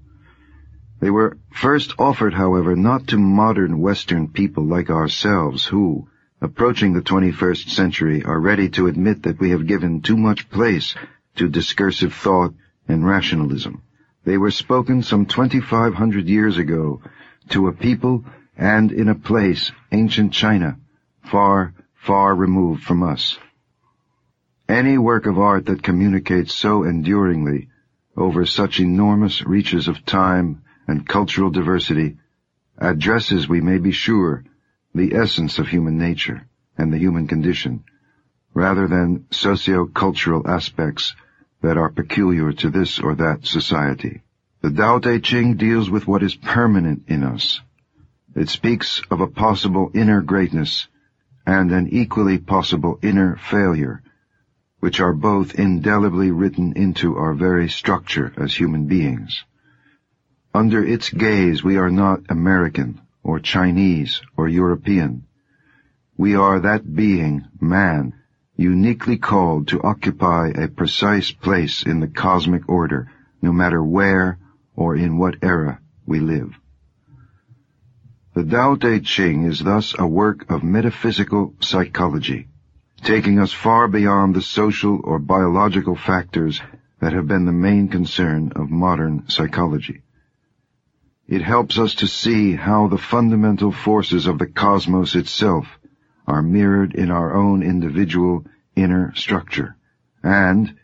They 1.01 1.09
were 1.09 1.37
first 1.51 1.95
offered, 1.99 2.33
however, 2.33 2.77
not 2.77 3.07
to 3.07 3.17
modern 3.17 3.79
Western 3.79 4.29
people 4.29 4.63
like 4.63 4.89
ourselves 4.89 5.65
who, 5.65 6.07
approaching 6.43 6.91
the 6.91 7.01
21st 7.01 7.69
century, 7.69 8.21
are 8.25 8.37
ready 8.37 8.67
to 8.67 8.87
admit 8.87 9.23
that 9.23 9.39
we 9.39 9.51
have 9.51 9.65
given 9.65 10.01
too 10.01 10.17
much 10.17 10.49
place 10.49 10.93
to 11.37 11.47
discursive 11.47 12.13
thought 12.13 12.53
and 12.85 13.07
rationalism. 13.07 13.81
They 14.25 14.37
were 14.37 14.51
spoken 14.51 15.03
some 15.03 15.25
2,500 15.25 16.27
years 16.27 16.57
ago 16.57 17.01
to 17.51 17.69
a 17.69 17.71
people 17.71 18.25
and 18.57 18.91
in 18.91 19.07
a 19.07 19.15
place, 19.15 19.71
ancient 19.93 20.33
China, 20.33 20.77
far, 21.23 21.73
far 21.95 22.35
removed 22.35 22.83
from 22.83 23.03
us. 23.03 23.39
Any 24.67 24.97
work 24.97 25.25
of 25.27 25.39
art 25.39 25.67
that 25.67 25.81
communicates 25.81 26.53
so 26.53 26.83
enduringly 26.83 27.69
over 28.17 28.45
such 28.45 28.81
enormous 28.81 29.45
reaches 29.45 29.87
of 29.87 30.05
time 30.05 30.61
and 30.87 31.07
cultural 31.07 31.51
diversity 31.51 32.17
addresses, 32.77 33.47
we 33.47 33.61
may 33.61 33.77
be 33.77 33.93
sure, 33.93 34.43
the 34.93 35.15
essence 35.15 35.57
of 35.59 35.67
human 35.67 35.97
nature 35.97 36.47
and 36.77 36.93
the 36.93 36.97
human 36.97 37.27
condition, 37.27 37.83
rather 38.53 38.87
than 38.87 39.25
socio-cultural 39.31 40.47
aspects 40.47 41.15
that 41.61 41.77
are 41.77 41.89
peculiar 41.89 42.51
to 42.51 42.69
this 42.69 42.99
or 42.99 43.15
that 43.15 43.45
society. 43.45 44.21
The 44.61 44.71
Tao 44.71 44.99
Te 44.99 45.19
Ching 45.19 45.55
deals 45.55 45.89
with 45.89 46.07
what 46.07 46.23
is 46.23 46.35
permanent 46.35 47.03
in 47.07 47.23
us. 47.23 47.61
It 48.35 48.49
speaks 48.49 49.01
of 49.09 49.21
a 49.21 49.27
possible 49.27 49.91
inner 49.93 50.21
greatness 50.21 50.87
and 51.45 51.71
an 51.71 51.89
equally 51.89 52.37
possible 52.37 52.99
inner 53.01 53.35
failure, 53.35 54.01
which 54.79 54.99
are 54.99 55.13
both 55.13 55.55
indelibly 55.55 56.31
written 56.31 56.73
into 56.73 57.15
our 57.15 57.33
very 57.33 57.69
structure 57.69 58.33
as 58.37 58.53
human 58.53 58.85
beings. 58.85 59.43
Under 60.53 60.85
its 60.85 61.09
gaze 61.09 61.63
we 61.63 61.77
are 61.77 61.89
not 61.89 62.21
American 62.29 63.01
or 63.23 63.39
Chinese 63.39 64.21
or 64.37 64.47
European. 64.47 65.25
We 66.17 66.35
are 66.35 66.59
that 66.59 66.93
being, 66.93 67.45
man, 67.59 68.13
uniquely 68.55 69.17
called 69.17 69.69
to 69.69 69.81
occupy 69.81 70.49
a 70.49 70.67
precise 70.67 71.31
place 71.31 71.83
in 71.83 71.99
the 71.99 72.07
cosmic 72.07 72.69
order, 72.69 73.09
no 73.41 73.51
matter 73.51 73.83
where 73.83 74.37
or 74.75 74.95
in 74.95 75.17
what 75.17 75.37
era 75.41 75.79
we 76.05 76.19
live. 76.19 76.53
The 78.35 78.43
Tao 78.43 78.75
Te 78.75 78.99
Ching 78.99 79.45
is 79.45 79.59
thus 79.59 79.95
a 79.97 80.07
work 80.07 80.49
of 80.49 80.63
metaphysical 80.63 81.53
psychology, 81.59 82.47
taking 83.03 83.39
us 83.39 83.53
far 83.53 83.87
beyond 83.87 84.35
the 84.35 84.41
social 84.41 84.99
or 85.03 85.19
biological 85.19 85.95
factors 85.95 86.59
that 86.99 87.13
have 87.13 87.27
been 87.27 87.45
the 87.45 87.51
main 87.51 87.89
concern 87.89 88.51
of 88.55 88.71
modern 88.71 89.29
psychology. 89.29 90.01
It 91.33 91.41
helps 91.41 91.79
us 91.79 91.95
to 91.95 92.05
see 92.05 92.53
how 92.53 92.87
the 92.87 92.99
fundamental 92.99 93.71
forces 93.71 94.27
of 94.27 94.37
the 94.37 94.45
cosmos 94.45 95.15
itself 95.15 95.65
are 96.27 96.43
mirrored 96.43 96.93
in 96.93 97.09
our 97.09 97.33
own 97.33 97.63
individual 97.63 98.45
inner 98.75 99.15
structure, 99.15 99.75
and 100.21 100.75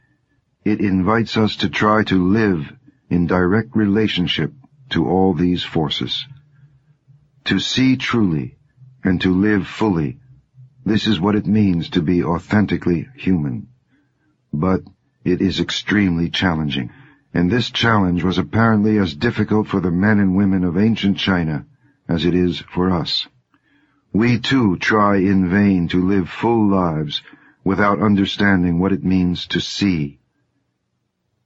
it 0.66 0.80
invites 0.80 1.38
us 1.38 1.58
to 1.58 1.70
try 1.70 2.04
to 2.06 2.28
live 2.30 2.74
in 3.12 3.28
direct 3.28 3.76
relationship 3.76 4.52
to 4.90 5.08
all 5.08 5.36
these 5.36 5.64
forces. 5.64 6.26
To 7.44 7.60
see 7.60 7.96
truly 7.96 8.58
and 9.04 9.22
to 9.22 9.32
live 9.32 9.68
fully, 9.68 10.18
this 10.84 11.06
is 11.06 11.20
what 11.20 11.36
it 11.36 11.46
means 11.46 11.92
to 11.92 12.02
be 12.02 12.24
authentically 12.24 13.08
human. 13.16 13.68
But 14.52 14.82
it 15.24 15.42
is 15.42 15.60
extremely 15.60 16.32
challenging, 16.32 16.90
and 17.34 17.52
this 17.52 17.70
challenge 17.70 18.24
was 18.24 18.38
apparently 18.38 18.98
as 18.98 19.16
difficult 19.16 19.68
for 19.68 19.80
the 19.80 19.92
men 19.92 20.20
and 20.20 20.36
women 20.36 20.64
of 20.64 20.78
ancient 20.78 21.18
China 21.18 21.66
as 22.08 22.26
it 22.26 22.34
is 22.34 22.60
for 22.60 22.90
us. 22.90 23.28
We 24.12 24.40
too 24.40 24.78
try 24.78 25.18
in 25.18 25.50
vain 25.50 25.88
to 25.90 26.06
live 26.06 26.30
full 26.30 26.68
lives 26.68 27.22
without 27.64 28.02
understanding 28.02 28.80
what 28.80 28.92
it 28.92 29.04
means 29.04 29.46
to 29.48 29.60
see. 29.60 30.20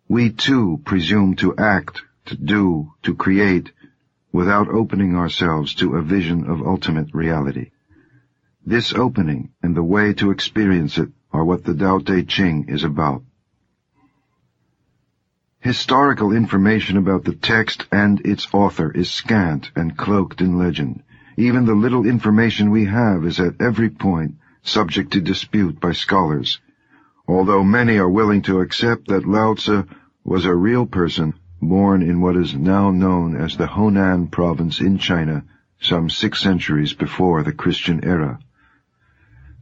We 0.08 0.30
too 0.30 0.80
presume 0.86 1.36
to 1.38 1.56
act, 1.58 2.04
to 2.26 2.38
do, 2.38 2.94
to 3.04 3.16
create, 3.16 3.72
without 4.32 4.70
opening 4.70 5.16
ourselves 5.16 5.76
to 5.76 5.96
a 5.96 6.02
vision 6.02 6.50
of 6.50 6.66
ultimate 6.66 7.14
reality. 7.14 7.72
This 8.66 8.94
opening 8.94 9.52
and 9.62 9.76
the 9.76 9.84
way 9.84 10.14
to 10.14 10.32
experience 10.32 10.98
it 10.98 11.10
are 11.34 11.44
what 11.44 11.66
the 11.66 11.74
Tao 11.74 12.00
Te 12.00 12.24
Ching 12.24 12.70
is 12.70 12.84
about. 12.84 13.24
Historical 15.64 16.34
information 16.34 16.98
about 16.98 17.24
the 17.24 17.36
text 17.36 17.88
and 17.90 18.20
its 18.26 18.50
author 18.54 18.92
is 18.92 19.10
scant 19.10 19.72
and 19.78 19.96
cloaked 19.96 20.42
in 20.42 20.58
legend. 20.58 21.02
Even 21.38 21.66
the 21.66 21.74
little 21.74 22.06
information 22.06 22.70
we 22.70 22.84
have 22.84 23.24
is 23.24 23.40
at 23.40 23.62
every 23.62 23.90
point 23.90 24.36
subject 24.62 25.14
to 25.14 25.22
dispute 25.22 25.80
by 25.80 25.94
scholars. 25.94 26.60
Although 27.30 27.64
many 27.64 27.98
are 27.98 28.10
willing 28.10 28.42
to 28.42 28.60
accept 28.60 29.08
that 29.08 29.26
Lao 29.26 29.54
Tzu 29.54 29.86
was 30.26 30.44
a 30.44 30.54
real 30.54 30.86
person 30.86 31.34
born 31.62 32.02
in 32.02 32.20
what 32.20 32.36
is 32.36 32.54
now 32.54 32.92
known 32.92 33.38
as 33.38 33.56
the 33.56 33.68
Honan 33.68 34.28
province 34.28 34.82
in 34.82 34.98
China 34.98 35.46
some 35.80 36.10
six 36.10 36.42
centuries 36.42 36.92
before 36.92 37.42
the 37.42 37.54
Christian 37.54 38.04
era. 38.04 38.38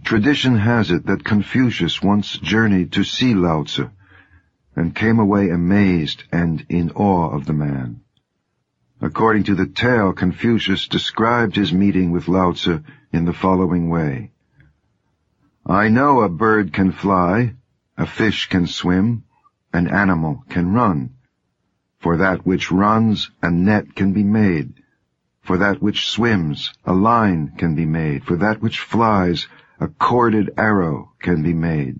Tradition 0.04 0.58
has 0.58 0.90
it 0.90 1.06
that 1.06 1.24
Confucius 1.24 2.02
once 2.02 2.40
journeyed 2.40 2.94
to 2.94 3.04
see 3.04 3.36
Lao 3.36 3.66
Tzu 3.66 3.92
and 4.76 4.96
came 4.96 5.20
away 5.20 5.50
amazed 5.50 6.24
and 6.32 6.66
in 6.70 6.92
awe 6.92 7.30
of 7.30 7.46
the 7.46 7.54
man. 7.54 8.02
According 9.02 9.44
to 9.46 9.56
the 9.56 9.66
tale, 9.66 10.14
Confucius 10.14 10.88
described 10.88 11.56
his 11.56 11.74
meeting 11.74 12.12
with 12.12 12.28
Lao 12.28 12.52
Tzu 12.52 12.84
in 13.12 13.26
the 13.26 13.34
following 13.34 13.90
way. 13.90 14.32
I 15.66 15.90
know 15.90 16.22
a 16.22 16.30
bird 16.30 16.72
can 16.74 16.92
fly, 16.92 17.56
a 17.98 18.06
fish 18.06 18.48
can 18.50 18.68
swim, 18.68 19.24
an 19.74 19.88
animal 19.88 20.44
can 20.50 20.74
run. 20.74 21.16
For 22.00 22.18
that 22.18 22.46
which 22.46 22.72
runs, 22.72 23.32
a 23.42 23.52
net 23.52 23.96
can 23.96 24.14
be 24.14 24.24
made. 24.24 24.74
For 25.42 25.58
that 25.58 25.82
which 25.82 26.10
swims, 26.10 26.74
a 26.86 26.94
line 26.94 27.54
can 27.58 27.76
be 27.76 27.86
made. 27.86 28.24
For 28.24 28.36
that 28.38 28.62
which 28.62 28.80
flies, 28.80 29.48
a 29.80 29.88
corded 29.88 30.52
arrow 30.58 31.14
can 31.20 31.42
be 31.42 31.54
made. 31.54 32.00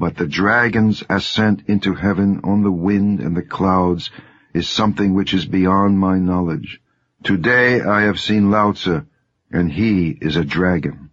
But 0.00 0.16
the 0.16 0.28
dragon's 0.28 1.02
ascent 1.10 1.64
into 1.66 1.92
heaven 1.94 2.40
on 2.44 2.62
the 2.62 2.70
wind 2.70 3.18
and 3.18 3.36
the 3.36 3.42
clouds 3.42 4.12
is 4.54 4.68
something 4.68 5.12
which 5.12 5.34
is 5.34 5.44
beyond 5.44 5.98
my 5.98 6.20
knowledge. 6.20 6.80
Today 7.24 7.80
I 7.80 8.02
have 8.02 8.20
seen 8.20 8.48
Lao 8.48 8.72
Tzu, 8.72 9.02
and 9.50 9.72
he 9.72 10.16
is 10.20 10.36
a 10.36 10.44
dragon. 10.44 11.10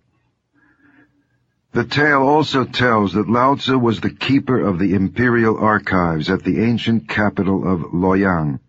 The 1.71 1.83
tale 1.83 2.21
also 2.21 2.63
tells 2.63 3.13
that 3.13 3.27
Lao 3.27 3.55
Tzu 3.55 3.79
was 3.79 4.01
the 4.01 4.11
keeper 4.11 4.59
of 4.59 4.77
the 4.77 4.93
imperial 4.93 5.57
archives 5.57 6.29
at 6.29 6.43
the 6.43 6.61
ancient 6.61 7.09
capital 7.09 7.67
of 7.67 7.91
Luoyang. 7.91 8.59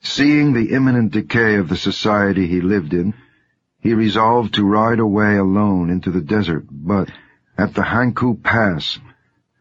Seeing 0.00 0.52
the 0.52 0.72
imminent 0.72 1.12
decay 1.12 1.54
of 1.54 1.68
the 1.68 1.76
society 1.76 2.48
he 2.48 2.60
lived 2.60 2.92
in, 2.92 3.14
he 3.78 3.94
resolved 3.94 4.54
to 4.54 4.66
ride 4.66 4.98
away 4.98 5.36
alone 5.36 5.88
into 5.88 6.10
the 6.10 6.20
desert, 6.20 6.64
but 6.68 7.08
at 7.56 7.74
the 7.74 7.82
Hankou 7.82 8.42
Pass, 8.42 8.98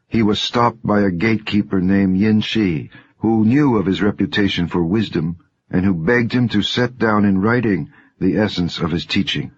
he 0.10 0.24
was 0.24 0.39
stopped 0.39 0.86
by 0.86 1.01
a 1.01 1.12
gatekeeper 1.12 1.80
named 1.80 2.18
Yin 2.18 2.42
Shi, 2.42 2.89
who 3.20 3.46
knew 3.46 3.78
of 3.78 3.86
his 3.86 4.01
reputation 4.01 4.68
for 4.68 4.84
wisdom, 4.84 5.38
and 5.70 5.86
who 5.86 5.94
begged 5.94 6.34
him 6.34 6.50
to 6.50 6.63
set 6.63 6.98
down 6.98 7.25
in 7.25 7.39
writing 7.39 7.89
the 8.20 8.36
essence 8.36 8.80
of 8.80 8.92
his 8.92 9.06
teaching. 9.06 9.51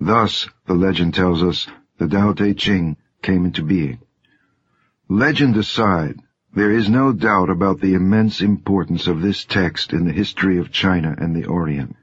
Thus, 0.00 0.48
the 0.66 0.74
legend 0.74 1.14
tells 1.14 1.42
us, 1.42 1.68
the 1.98 2.08
Tao 2.08 2.32
Te 2.32 2.54
Ching 2.54 2.96
came 3.20 3.44
into 3.44 3.62
being. 3.62 3.98
Legend 5.08 5.56
aside, 5.58 6.18
there 6.54 6.70
is 6.70 6.88
no 6.88 7.12
doubt 7.12 7.50
about 7.50 7.80
the 7.80 7.94
immense 7.94 8.40
importance 8.40 9.06
of 9.06 9.20
this 9.20 9.44
text 9.44 9.92
in 9.92 10.06
the 10.06 10.12
history 10.12 10.58
of 10.58 10.72
China 10.72 11.14
and 11.18 11.36
the 11.36 11.44
Orient. 11.44 11.96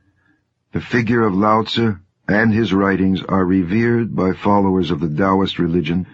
The 0.74 0.82
figure 0.82 1.24
of 1.24 1.34
Lao 1.34 1.64
Tzu 1.64 1.98
and 2.28 2.54
his 2.54 2.72
writings 2.72 3.24
are 3.24 3.44
revered 3.44 4.16
by 4.16 4.34
followers 4.34 4.92
of 4.92 5.00
the 5.00 5.10
Taoist 5.10 5.58
religion, 5.58 6.06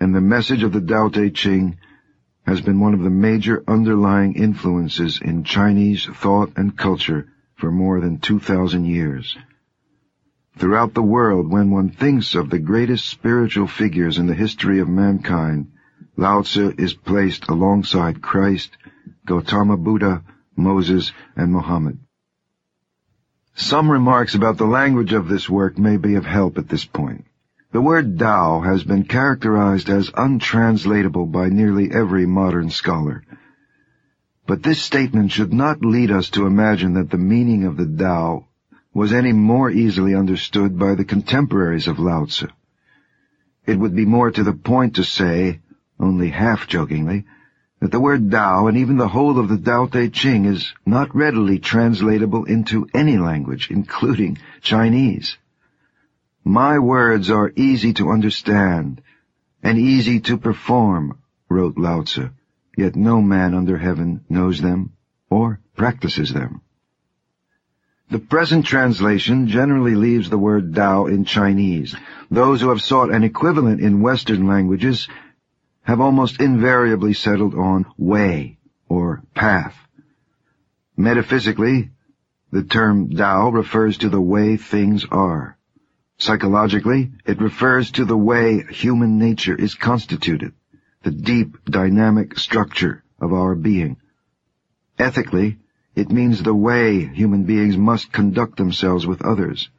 and 0.00 0.14
the 0.14 0.20
message 0.20 0.62
of 0.62 0.72
the 0.72 0.80
Tao 0.80 1.08
Te 1.08 1.30
Ching 1.30 1.78
has 2.46 2.60
been 2.60 2.80
one 2.80 2.94
of 2.94 3.00
the 3.00 3.10
major 3.10 3.64
underlying 3.66 4.34
influences 4.34 5.20
in 5.20 5.44
Chinese 5.44 6.06
thought 6.06 6.52
and 6.56 6.76
culture 6.76 7.26
for 7.56 7.70
more 7.70 8.00
than 8.00 8.18
2,000 8.18 8.84
years. 8.84 9.36
Throughout 10.56 10.94
the 10.94 11.02
world, 11.02 11.50
when 11.50 11.70
one 11.70 11.90
thinks 11.90 12.34
of 12.34 12.50
the 12.50 12.58
greatest 12.58 13.08
spiritual 13.08 13.66
figures 13.66 14.18
in 14.18 14.26
the 14.26 14.34
history 14.34 14.80
of 14.80 14.88
mankind, 14.88 15.72
Lao 16.16 16.42
Tzu 16.42 16.74
is 16.78 16.94
placed 16.94 17.48
alongside 17.48 18.22
Christ, 18.22 18.76
Gautama 19.26 19.76
Buddha, 19.76 20.22
Moses, 20.56 21.12
and 21.36 21.52
Muhammad. 21.52 21.98
Some 23.54 23.90
remarks 23.90 24.34
about 24.34 24.56
the 24.56 24.66
language 24.66 25.12
of 25.12 25.28
this 25.28 25.48
work 25.48 25.78
may 25.78 25.96
be 25.96 26.14
of 26.14 26.24
help 26.24 26.58
at 26.58 26.68
this 26.68 26.84
point. 26.84 27.24
The 27.72 27.80
word 27.80 28.18
Tao 28.18 28.60
has 28.60 28.84
been 28.84 29.04
characterized 29.04 29.88
as 29.88 30.10
untranslatable 30.16 31.26
by 31.26 31.48
nearly 31.48 31.90
every 31.90 32.24
modern 32.24 32.70
scholar. 32.70 33.24
But 34.46 34.62
this 34.62 34.80
statement 34.80 35.32
should 35.32 35.52
not 35.52 35.84
lead 35.84 36.10
us 36.10 36.30
to 36.30 36.46
imagine 36.46 36.94
that 36.94 37.10
the 37.10 37.18
meaning 37.18 37.64
of 37.64 37.76
the 37.76 37.86
Tao 37.86 38.46
was 38.94 39.12
any 39.12 39.32
more 39.32 39.70
easily 39.70 40.14
understood 40.14 40.78
by 40.78 40.94
the 40.94 41.04
contemporaries 41.04 41.88
of 41.88 41.98
Lao 41.98 42.24
Tzu. 42.24 42.46
It 43.66 43.78
would 43.78 43.96
be 43.96 44.06
more 44.06 44.30
to 44.30 44.44
the 44.44 44.52
point 44.52 44.94
to 44.96 45.04
say, 45.04 45.60
only 45.98 46.30
half-jokingly, 46.30 47.24
that 47.80 47.90
the 47.90 48.00
word 48.00 48.30
Tao 48.30 48.68
and 48.68 48.78
even 48.78 48.96
the 48.96 49.08
whole 49.08 49.38
of 49.38 49.48
the 49.48 49.58
Tao 49.58 49.86
Te 49.86 50.08
Ching 50.08 50.44
is 50.44 50.72
not 50.86 51.14
readily 51.14 51.58
translatable 51.58 52.44
into 52.44 52.88
any 52.94 53.18
language, 53.18 53.68
including 53.70 54.38
Chinese. 54.62 55.36
My 56.48 56.78
words 56.78 57.28
are 57.28 57.52
easy 57.56 57.92
to 57.94 58.12
understand 58.12 59.02
and 59.64 59.78
easy 59.78 60.20
to 60.20 60.38
perform, 60.38 61.18
wrote 61.48 61.76
Lao 61.76 62.02
Tzu, 62.02 62.30
yet 62.76 62.94
no 62.94 63.20
man 63.20 63.52
under 63.52 63.76
heaven 63.76 64.20
knows 64.28 64.62
them 64.62 64.92
or 65.28 65.58
practices 65.74 66.32
them. 66.32 66.60
The 68.10 68.20
present 68.20 68.64
translation 68.64 69.48
generally 69.48 69.96
leaves 69.96 70.30
the 70.30 70.38
word 70.38 70.72
Tao 70.72 71.06
in 71.06 71.24
Chinese. 71.24 71.96
Those 72.30 72.60
who 72.60 72.68
have 72.68 72.80
sought 72.80 73.12
an 73.12 73.24
equivalent 73.24 73.80
in 73.80 74.00
Western 74.00 74.46
languages 74.46 75.08
have 75.82 76.00
almost 76.00 76.40
invariably 76.40 77.14
settled 77.14 77.56
on 77.56 77.86
way 77.98 78.58
or 78.88 79.24
path. 79.34 79.76
Metaphysically, 80.96 81.90
the 82.52 82.62
term 82.62 83.10
Tao 83.10 83.48
refers 83.48 83.98
to 83.98 84.08
the 84.08 84.20
way 84.20 84.56
things 84.56 85.04
are. 85.10 85.55
Psychologically, 86.18 87.12
it 87.26 87.40
refers 87.40 87.90
to 87.90 88.04
the 88.04 88.16
way 88.16 88.64
human 88.70 89.18
nature 89.18 89.54
is 89.54 89.74
constituted, 89.74 90.54
the 91.02 91.10
deep 91.10 91.64
dynamic 91.66 92.38
structure 92.38 93.04
of 93.20 93.32
our 93.34 93.54
being. 93.54 93.98
Ethically, 94.98 95.58
it 95.94 96.10
means 96.10 96.42
the 96.42 96.54
way 96.54 97.06
human 97.06 97.44
beings 97.44 97.76
must 97.76 98.12
conduct 98.12 98.56
themselves 98.56 99.06
with 99.06 99.22
others. 99.22 99.70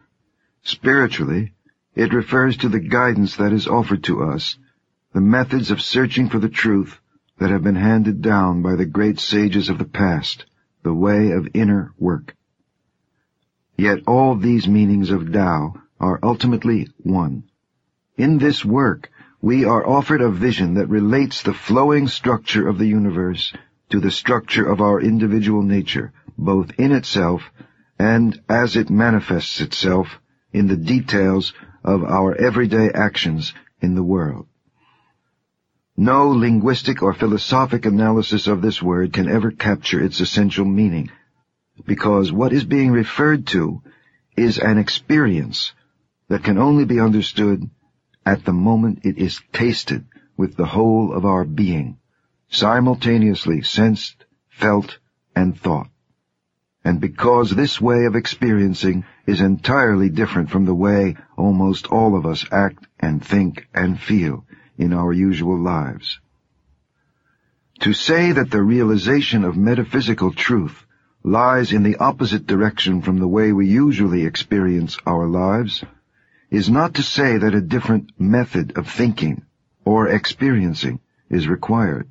Spiritually, 0.63 1.53
it 1.95 2.13
refers 2.13 2.57
to 2.57 2.69
the 2.69 2.79
guidance 2.79 3.37
that 3.37 3.51
is 3.51 3.67
offered 3.67 4.03
to 4.03 4.23
us 4.23 4.57
the 5.13 5.21
methods 5.21 5.71
of 5.71 5.81
searching 5.81 6.29
for 6.29 6.37
the 6.37 6.49
truth 6.49 6.99
that 7.39 7.49
have 7.49 7.63
been 7.63 7.75
handed 7.75 8.21
down 8.21 8.61
by 8.61 8.75
the 8.75 8.85
great 8.85 9.19
sages 9.19 9.69
of 9.69 9.79
the 9.79 9.85
past, 9.85 10.45
the 10.83 10.93
way 10.93 11.31
of 11.31 11.47
inner 11.55 11.91
work. 11.97 12.35
Yet 13.75 14.03
all 14.05 14.35
these 14.35 14.67
meanings 14.67 15.09
of 15.09 15.31
Tao 15.31 15.81
are 15.99 16.19
ultimately 16.23 16.87
one. 17.03 17.43
In 18.17 18.37
this 18.37 18.63
work, 18.63 19.09
we 19.41 19.65
are 19.65 19.87
offered 19.87 20.21
a 20.21 20.31
vision 20.31 20.75
that 20.75 20.89
relates 20.89 21.43
the 21.43 21.53
flowing 21.53 22.07
structure 22.07 22.67
of 22.67 22.77
the 22.77 22.87
universe 22.87 23.53
to 23.89 23.99
the 23.99 24.11
structure 24.11 24.69
of 24.69 24.81
our 24.81 24.99
individual 24.99 25.61
nature, 25.61 26.11
both 26.37 26.71
in 26.77 26.91
itself 26.91 27.41
and 27.99 28.41
as 28.49 28.75
it 28.75 28.89
manifests 28.89 29.61
itself 29.61 30.19
in 30.51 30.67
the 30.67 30.77
details 30.77 31.53
of 31.83 32.03
our 32.03 32.35
everyday 32.35 32.89
actions 32.91 33.53
in 33.81 33.95
the 33.95 34.03
world. 34.03 34.47
No 35.95 36.29
linguistic 36.29 37.01
or 37.01 37.13
philosophic 37.13 37.85
analysis 37.85 38.47
of 38.47 38.61
this 38.61 38.81
word 38.81 39.13
can 39.13 39.27
ever 39.27 39.51
capture 39.51 40.03
its 40.03 40.19
essential 40.19 40.65
meaning, 40.65 41.09
because 41.85 42.31
what 42.31 42.53
is 42.53 42.63
being 42.63 42.91
referred 42.91 43.47
to 43.47 43.81
is 44.35 44.59
an 44.59 44.77
experience 44.77 45.73
that 46.29 46.43
can 46.43 46.57
only 46.57 46.85
be 46.85 46.99
understood 46.99 47.69
at 48.25 48.43
the 48.43 48.53
moment 48.53 48.99
it 49.03 49.17
is 49.17 49.41
tasted 49.53 50.05
with 50.35 50.55
the 50.55 50.65
whole 50.65 51.13
of 51.13 51.25
our 51.25 51.45
being, 51.45 51.97
simultaneously 52.49 53.61
sensed, 53.61 54.25
felt, 54.49 54.99
and 55.35 55.57
thought. 55.57 55.89
And 56.83 56.99
because 56.99 57.51
this 57.51 57.81
way 57.81 58.05
of 58.05 58.15
experiencing 58.15 59.05
is 59.25 59.41
entirely 59.41 60.09
different 60.09 60.49
from 60.49 60.65
the 60.65 60.75
way 60.75 61.15
almost 61.37 61.87
all 61.87 62.15
of 62.15 62.25
us 62.25 62.45
act 62.51 62.87
and 62.99 63.23
think 63.23 63.67
and 63.73 63.99
feel, 63.99 64.45
in 64.77 64.93
our 64.93 65.11
usual 65.11 65.59
lives. 65.59 66.19
To 67.79 67.93
say 67.93 68.31
that 68.31 68.51
the 68.51 68.61
realization 68.61 69.43
of 69.43 69.57
metaphysical 69.57 70.31
truth 70.31 70.85
lies 71.23 71.71
in 71.71 71.83
the 71.83 71.97
opposite 71.97 72.47
direction 72.47 73.01
from 73.01 73.19
the 73.19 73.27
way 73.27 73.51
we 73.51 73.67
usually 73.67 74.25
experience 74.25 74.97
our 75.05 75.27
lives 75.27 75.83
is 76.49 76.69
not 76.69 76.95
to 76.95 77.03
say 77.03 77.37
that 77.37 77.53
a 77.53 77.61
different 77.61 78.11
method 78.19 78.77
of 78.77 78.89
thinking 78.89 79.43
or 79.83 80.07
experiencing 80.07 80.99
is 81.29 81.47
required. 81.47 82.09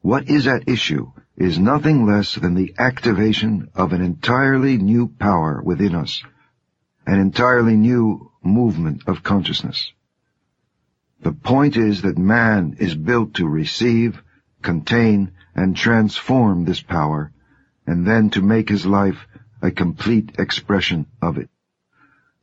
What 0.00 0.28
is 0.28 0.46
at 0.46 0.68
issue 0.68 1.12
is 1.36 1.58
nothing 1.58 2.06
less 2.06 2.34
than 2.34 2.54
the 2.54 2.74
activation 2.78 3.68
of 3.74 3.92
an 3.92 4.02
entirely 4.02 4.76
new 4.76 5.08
power 5.08 5.62
within 5.62 5.94
us, 5.94 6.22
an 7.06 7.18
entirely 7.18 7.76
new 7.76 8.30
movement 8.42 9.02
of 9.06 9.22
consciousness. 9.22 9.92
The 11.20 11.32
point 11.32 11.76
is 11.76 12.02
that 12.02 12.18
man 12.18 12.76
is 12.78 12.94
built 12.94 13.34
to 13.34 13.48
receive, 13.48 14.22
contain, 14.62 15.32
and 15.54 15.76
transform 15.76 16.64
this 16.64 16.80
power, 16.80 17.32
and 17.86 18.06
then 18.06 18.30
to 18.30 18.42
make 18.42 18.68
his 18.68 18.86
life 18.86 19.26
a 19.60 19.70
complete 19.70 20.36
expression 20.38 21.06
of 21.20 21.38
it. 21.38 21.50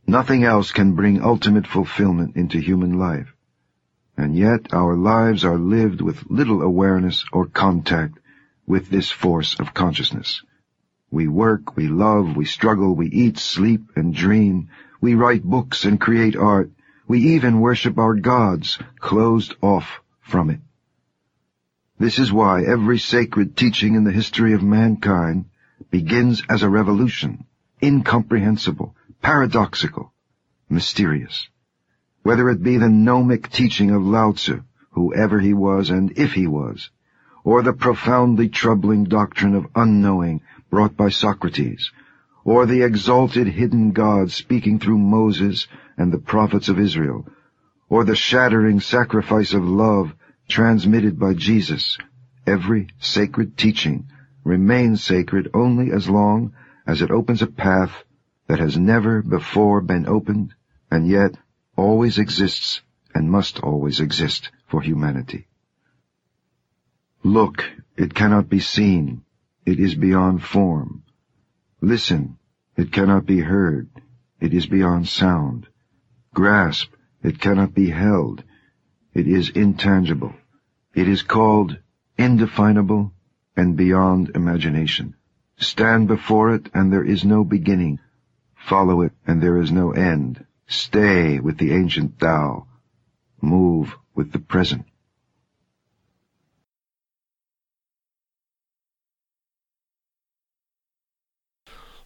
Nothing 0.07 0.43
else 0.43 0.71
can 0.71 0.93
bring 0.93 1.23
ultimate 1.23 1.65
fulfillment 1.65 2.35
into 2.35 2.59
human 2.59 2.99
life. 2.99 3.33
And 4.15 4.35
yet 4.35 4.71
our 4.71 4.95
lives 4.95 5.43
are 5.43 5.57
lived 5.57 5.99
with 5.99 6.29
little 6.29 6.61
awareness 6.61 7.25
or 7.33 7.47
contact 7.47 8.19
with 8.67 8.89
this 8.89 9.09
force 9.09 9.59
of 9.59 9.73
consciousness. 9.73 10.43
We 11.09 11.27
work, 11.27 11.75
we 11.75 11.87
love, 11.87 12.35
we 12.35 12.45
struggle, 12.45 12.95
we 12.95 13.07
eat, 13.07 13.39
sleep, 13.39 13.91
and 13.95 14.13
dream. 14.13 14.69
We 15.01 15.15
write 15.15 15.43
books 15.43 15.85
and 15.85 15.99
create 15.99 16.35
art. 16.35 16.71
We 17.07 17.35
even 17.35 17.59
worship 17.59 17.97
our 17.97 18.15
gods, 18.15 18.79
closed 18.99 19.55
off 19.61 20.01
from 20.21 20.49
it. 20.49 20.59
This 21.97 22.19
is 22.19 22.31
why 22.31 22.63
every 22.63 22.99
sacred 22.99 23.55
teaching 23.55 23.95
in 23.95 24.03
the 24.03 24.11
history 24.11 24.53
of 24.53 24.61
mankind 24.61 25.45
begins 25.89 26.43
as 26.49 26.61
a 26.61 26.69
revolution, 26.69 27.45
incomprehensible, 27.81 28.95
paradoxical, 29.25 30.13
mysterious. 30.69 31.49
Whether 32.21 32.47
it 32.51 32.61
be 32.61 32.77
the 32.77 32.89
gnomic 32.89 33.49
teaching 33.49 33.89
of 33.89 34.05
Lao 34.05 34.33
Tzu, 34.33 34.61
whoever 34.91 35.39
he 35.39 35.51
was 35.51 35.89
and 35.89 36.15
if 36.15 36.33
he 36.33 36.45
was, 36.45 36.91
or 37.43 37.63
the 37.63 37.73
profoundly 37.73 38.49
troubling 38.49 39.05
doctrine 39.05 39.55
of 39.55 39.65
unknowing 39.73 40.41
brought 40.69 40.95
by 40.95 41.09
Socrates, 41.09 41.91
or 42.43 42.67
the 42.67 42.83
exalted 42.83 43.47
hidden 43.47 43.93
God 43.93 44.29
speaking 44.29 44.77
through 44.77 44.99
Moses 44.99 45.67
and 45.97 46.13
the 46.13 46.19
prophets 46.19 46.69
of 46.69 46.79
Israel, 46.79 47.27
or 47.89 48.03
the 48.03 48.15
shattering 48.15 48.79
sacrifice 48.79 49.55
of 49.55 49.63
love 49.63 50.13
transmitted 50.47 51.17
by 51.17 51.33
Jesus, 51.33 51.97
every 52.45 52.89
sacred 52.99 53.57
teaching 53.57 54.05
remains 54.43 55.03
sacred 55.03 55.49
only 55.55 55.91
as 55.91 56.07
long 56.07 56.53
as 56.85 57.01
it 57.01 57.09
opens 57.09 57.41
a 57.41 57.47
path 57.47 58.04
that 58.47 58.59
has 58.59 58.77
never 58.77 59.21
before 59.21 59.81
been 59.81 60.07
opened 60.07 60.53
and 60.91 61.07
yet 61.07 61.35
always 61.75 62.17
exists 62.19 62.81
and 63.13 63.31
must 63.31 63.59
always 63.59 63.99
exist 63.99 64.51
for 64.67 64.81
humanity. 64.81 65.47
Look, 67.23 67.63
it 67.97 68.13
cannot 68.13 68.49
be 68.49 68.59
seen. 68.59 69.23
It 69.65 69.79
is 69.79 69.95
beyond 69.95 70.43
form. 70.43 71.03
Listen, 71.81 72.37
it 72.77 72.91
cannot 72.91 73.25
be 73.25 73.39
heard. 73.39 73.89
It 74.39 74.53
is 74.53 74.67
beyond 74.67 75.07
sound. 75.07 75.67
Grasp, 76.33 76.93
it 77.23 77.39
cannot 77.39 77.73
be 77.73 77.89
held. 77.89 78.43
It 79.13 79.27
is 79.27 79.49
intangible. 79.49 80.35
It 80.93 81.07
is 81.07 81.23
called 81.23 81.77
indefinable 82.17 83.13
and 83.55 83.75
beyond 83.75 84.31
imagination. 84.35 85.15
Stand 85.57 86.07
before 86.07 86.53
it 86.53 86.69
and 86.73 86.91
there 86.91 87.03
is 87.03 87.23
no 87.23 87.43
beginning. 87.43 87.99
Follow 88.67 89.03
it 89.03 89.11
and 89.27 89.43
there 89.43 89.61
is 89.61 89.71
no 89.71 89.91
end. 89.91 90.43
Stay 90.65 91.39
with 91.39 91.59
the 91.59 91.71
ancient 91.71 92.19
Tao. 92.19 92.65
Move 93.39 93.95
with 94.15 94.31
the 94.31 94.39
present. 94.39 94.87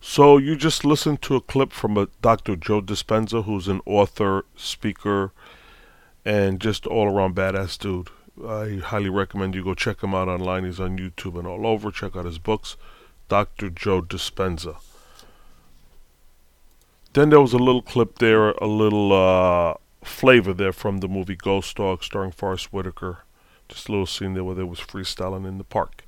So 0.01 0.37
you 0.37 0.57
just 0.57 0.83
listened 0.83 1.21
to 1.21 1.37
a 1.37 1.41
clip 1.41 1.71
from 1.71 1.97
a 1.97 2.09
Dr. 2.21 2.57
Joe 2.57 2.81
Dispenza, 2.81 3.45
who's 3.45 3.69
an 3.69 3.79
author, 3.85 4.43
speaker, 4.57 5.31
and 6.25 6.59
just 6.59 6.85
all 6.85 7.07
around 7.07 7.35
badass 7.35 7.77
dude. 7.77 8.09
I 8.45 8.81
highly 8.83 9.09
recommend 9.09 9.55
you 9.55 9.63
go 9.63 9.75
check 9.75 10.03
him 10.03 10.13
out 10.13 10.27
online. 10.27 10.65
He's 10.65 10.81
on 10.81 10.97
YouTube 10.97 11.39
and 11.39 11.47
all 11.47 11.65
over. 11.65 11.89
Check 11.89 12.17
out 12.17 12.25
his 12.25 12.37
books, 12.37 12.75
Dr. 13.29 13.69
Joe 13.69 14.01
Dispenza. 14.01 14.88
Then 17.13 17.29
there 17.29 17.41
was 17.41 17.53
a 17.53 17.57
little 17.57 17.81
clip 17.81 18.19
there, 18.19 18.51
a 18.51 18.67
little 18.67 19.11
uh, 19.13 19.75
flavor 20.03 20.53
there 20.53 20.73
from 20.73 20.99
the 20.99 21.07
movie 21.07 21.35
Ghost 21.35 21.75
Dog, 21.77 22.03
starring 22.03 22.31
Forest 22.31 22.71
Whitaker. 22.71 23.19
Just 23.67 23.87
a 23.87 23.91
little 23.91 24.05
scene 24.05 24.33
there 24.33 24.43
where 24.43 24.55
they 24.55 24.63
was 24.63 24.79
freestyling 24.79 25.47
in 25.47 25.57
the 25.57 25.63
park. 25.63 26.03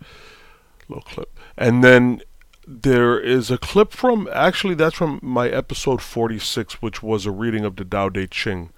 Little 0.88 1.04
clip, 1.04 1.40
and 1.58 1.84
then 1.84 2.22
there 2.68 3.20
is 3.20 3.50
a 3.50 3.58
clip 3.58 3.92
from 3.92 4.30
actually 4.32 4.76
that's 4.76 4.96
from 4.96 5.20
my 5.22 5.50
episode 5.50 6.02
46 6.02 6.82
which 6.82 7.02
was 7.02 7.26
a 7.26 7.32
reading 7.32 7.66
of 7.66 7.76
the 7.76 7.86
Tao 7.86 8.10
Te 8.10 8.28
Ching. 8.28 8.72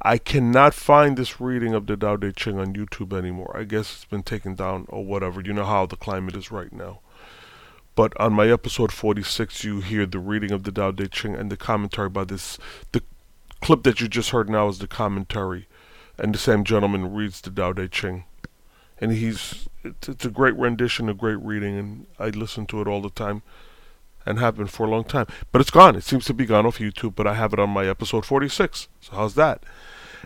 I 0.00 0.18
cannot 0.18 0.74
find 0.74 1.16
this 1.16 1.40
reading 1.40 1.74
of 1.74 1.86
the 1.86 1.96
Tao 1.96 2.16
Te 2.16 2.32
Ching 2.32 2.58
on 2.58 2.74
YouTube 2.74 3.16
anymore. 3.16 3.54
I 3.56 3.64
guess 3.64 3.92
it's 3.92 4.04
been 4.04 4.22
taken 4.22 4.54
down 4.54 4.86
or 4.88 5.04
whatever. 5.04 5.40
You 5.40 5.52
know 5.52 5.64
how 5.64 5.86
the 5.86 5.96
climate 5.96 6.36
is 6.36 6.50
right 6.50 6.72
now. 6.72 7.00
But 7.94 8.18
on 8.20 8.32
my 8.32 8.48
episode 8.48 8.92
46 8.92 9.64
you 9.64 9.80
hear 9.80 10.06
the 10.06 10.18
reading 10.18 10.52
of 10.52 10.64
the 10.64 10.72
Tao 10.72 10.90
Te 10.92 11.08
Ching 11.08 11.34
and 11.34 11.50
the 11.50 11.56
commentary 11.56 12.08
by 12.08 12.24
this 12.24 12.58
the 12.92 13.02
clip 13.60 13.82
that 13.82 14.00
you 14.00 14.08
just 14.08 14.30
heard 14.30 14.48
now 14.48 14.68
is 14.68 14.78
the 14.78 14.88
commentary 14.88 15.68
and 16.18 16.34
the 16.34 16.38
same 16.38 16.64
gentleman 16.64 17.12
reads 17.12 17.40
the 17.40 17.50
Tao 17.50 17.72
Te 17.72 17.88
Ching 17.88 18.24
and 19.00 19.12
he's 19.12 19.68
it's, 19.82 20.08
it's 20.08 20.24
a 20.24 20.30
great 20.30 20.54
rendition, 20.56 21.08
a 21.08 21.14
great 21.14 21.38
reading, 21.40 21.78
and 21.78 22.06
I 22.18 22.28
listen 22.28 22.66
to 22.66 22.80
it 22.82 22.86
all 22.86 23.00
the 23.00 23.10
time, 23.10 23.42
and 24.26 24.38
have 24.38 24.56
been 24.56 24.66
for 24.66 24.86
a 24.86 24.90
long 24.90 25.04
time. 25.04 25.26
But 25.50 25.60
it's 25.60 25.70
gone. 25.70 25.96
It 25.96 26.04
seems 26.04 26.26
to 26.26 26.34
be 26.34 26.44
gone 26.44 26.66
off 26.66 26.78
YouTube, 26.78 27.14
but 27.14 27.26
I 27.26 27.34
have 27.34 27.52
it 27.54 27.58
on 27.58 27.70
my 27.70 27.86
episode 27.86 28.26
46. 28.26 28.88
So 29.00 29.12
how's 29.12 29.34
that? 29.36 29.64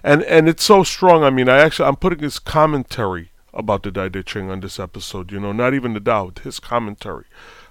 And 0.02 0.22
and 0.24 0.48
it's 0.48 0.64
so 0.64 0.82
strong. 0.82 1.22
I 1.22 1.30
mean, 1.30 1.48
I 1.48 1.58
actually 1.58 1.88
I'm 1.88 1.96
putting 1.96 2.18
his 2.18 2.38
commentary 2.38 3.30
about 3.54 3.82
the 3.82 3.92
Tao 3.92 4.08
Te 4.08 4.22
Ching 4.22 4.50
on 4.50 4.60
this 4.60 4.78
episode. 4.78 5.32
You 5.32 5.40
know, 5.40 5.52
not 5.52 5.74
even 5.74 5.94
the 5.94 6.00
Tao, 6.00 6.32
his 6.42 6.60
commentary. 6.60 7.24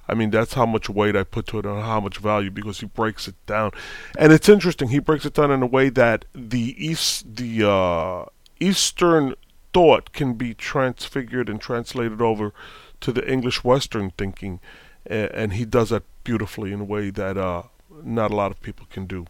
I 0.08 0.16
mean, 0.16 0.32
that's 0.32 0.54
how 0.54 0.66
much 0.66 0.90
weight 0.90 1.16
I 1.16 1.24
put 1.24 1.48
to 1.48 1.60
it 1.60 1.66
and 1.66 1.82
how 1.82 2.00
much 2.00 2.18
value 2.18 2.52
because 2.52 2.80
he 2.80 2.86
breaks 2.86 3.28
it 3.28 3.36
down. 3.46 3.72
And 4.18 4.34
it's 4.34 4.50
interesting. 4.50 4.90
He 4.90 5.00
breaks 5.00 5.26
it 5.26 5.34
down 5.34 5.52
in 5.52 5.64
a 5.64 5.68
way 5.68 5.90
that 5.90 6.26
the 6.34 6.76
East, 6.78 7.36
the 7.36 7.70
uh, 7.70 8.26
Eastern 8.60 9.36
thought 9.74 10.12
can 10.12 10.34
be 10.34 10.54
transfigured 10.54 11.50
and 11.50 11.60
translated 11.60 12.22
over 12.22 12.54
to 13.02 13.12
the 13.12 13.30
English 13.30 13.64
Western 13.64 14.12
thinking, 14.12 14.60
and 15.06 15.54
he 15.54 15.66
does 15.66 15.90
that 15.90 16.04
beautifully 16.24 16.72
in 16.72 16.82
a 16.82 16.86
way 16.86 17.10
that 17.10 17.38
uh, 17.38 17.64
not 18.04 18.32
a 18.32 18.36
lot 18.36 18.52
of 18.52 18.62
people 18.62 18.88
can 18.90 19.06
do. 19.06 19.26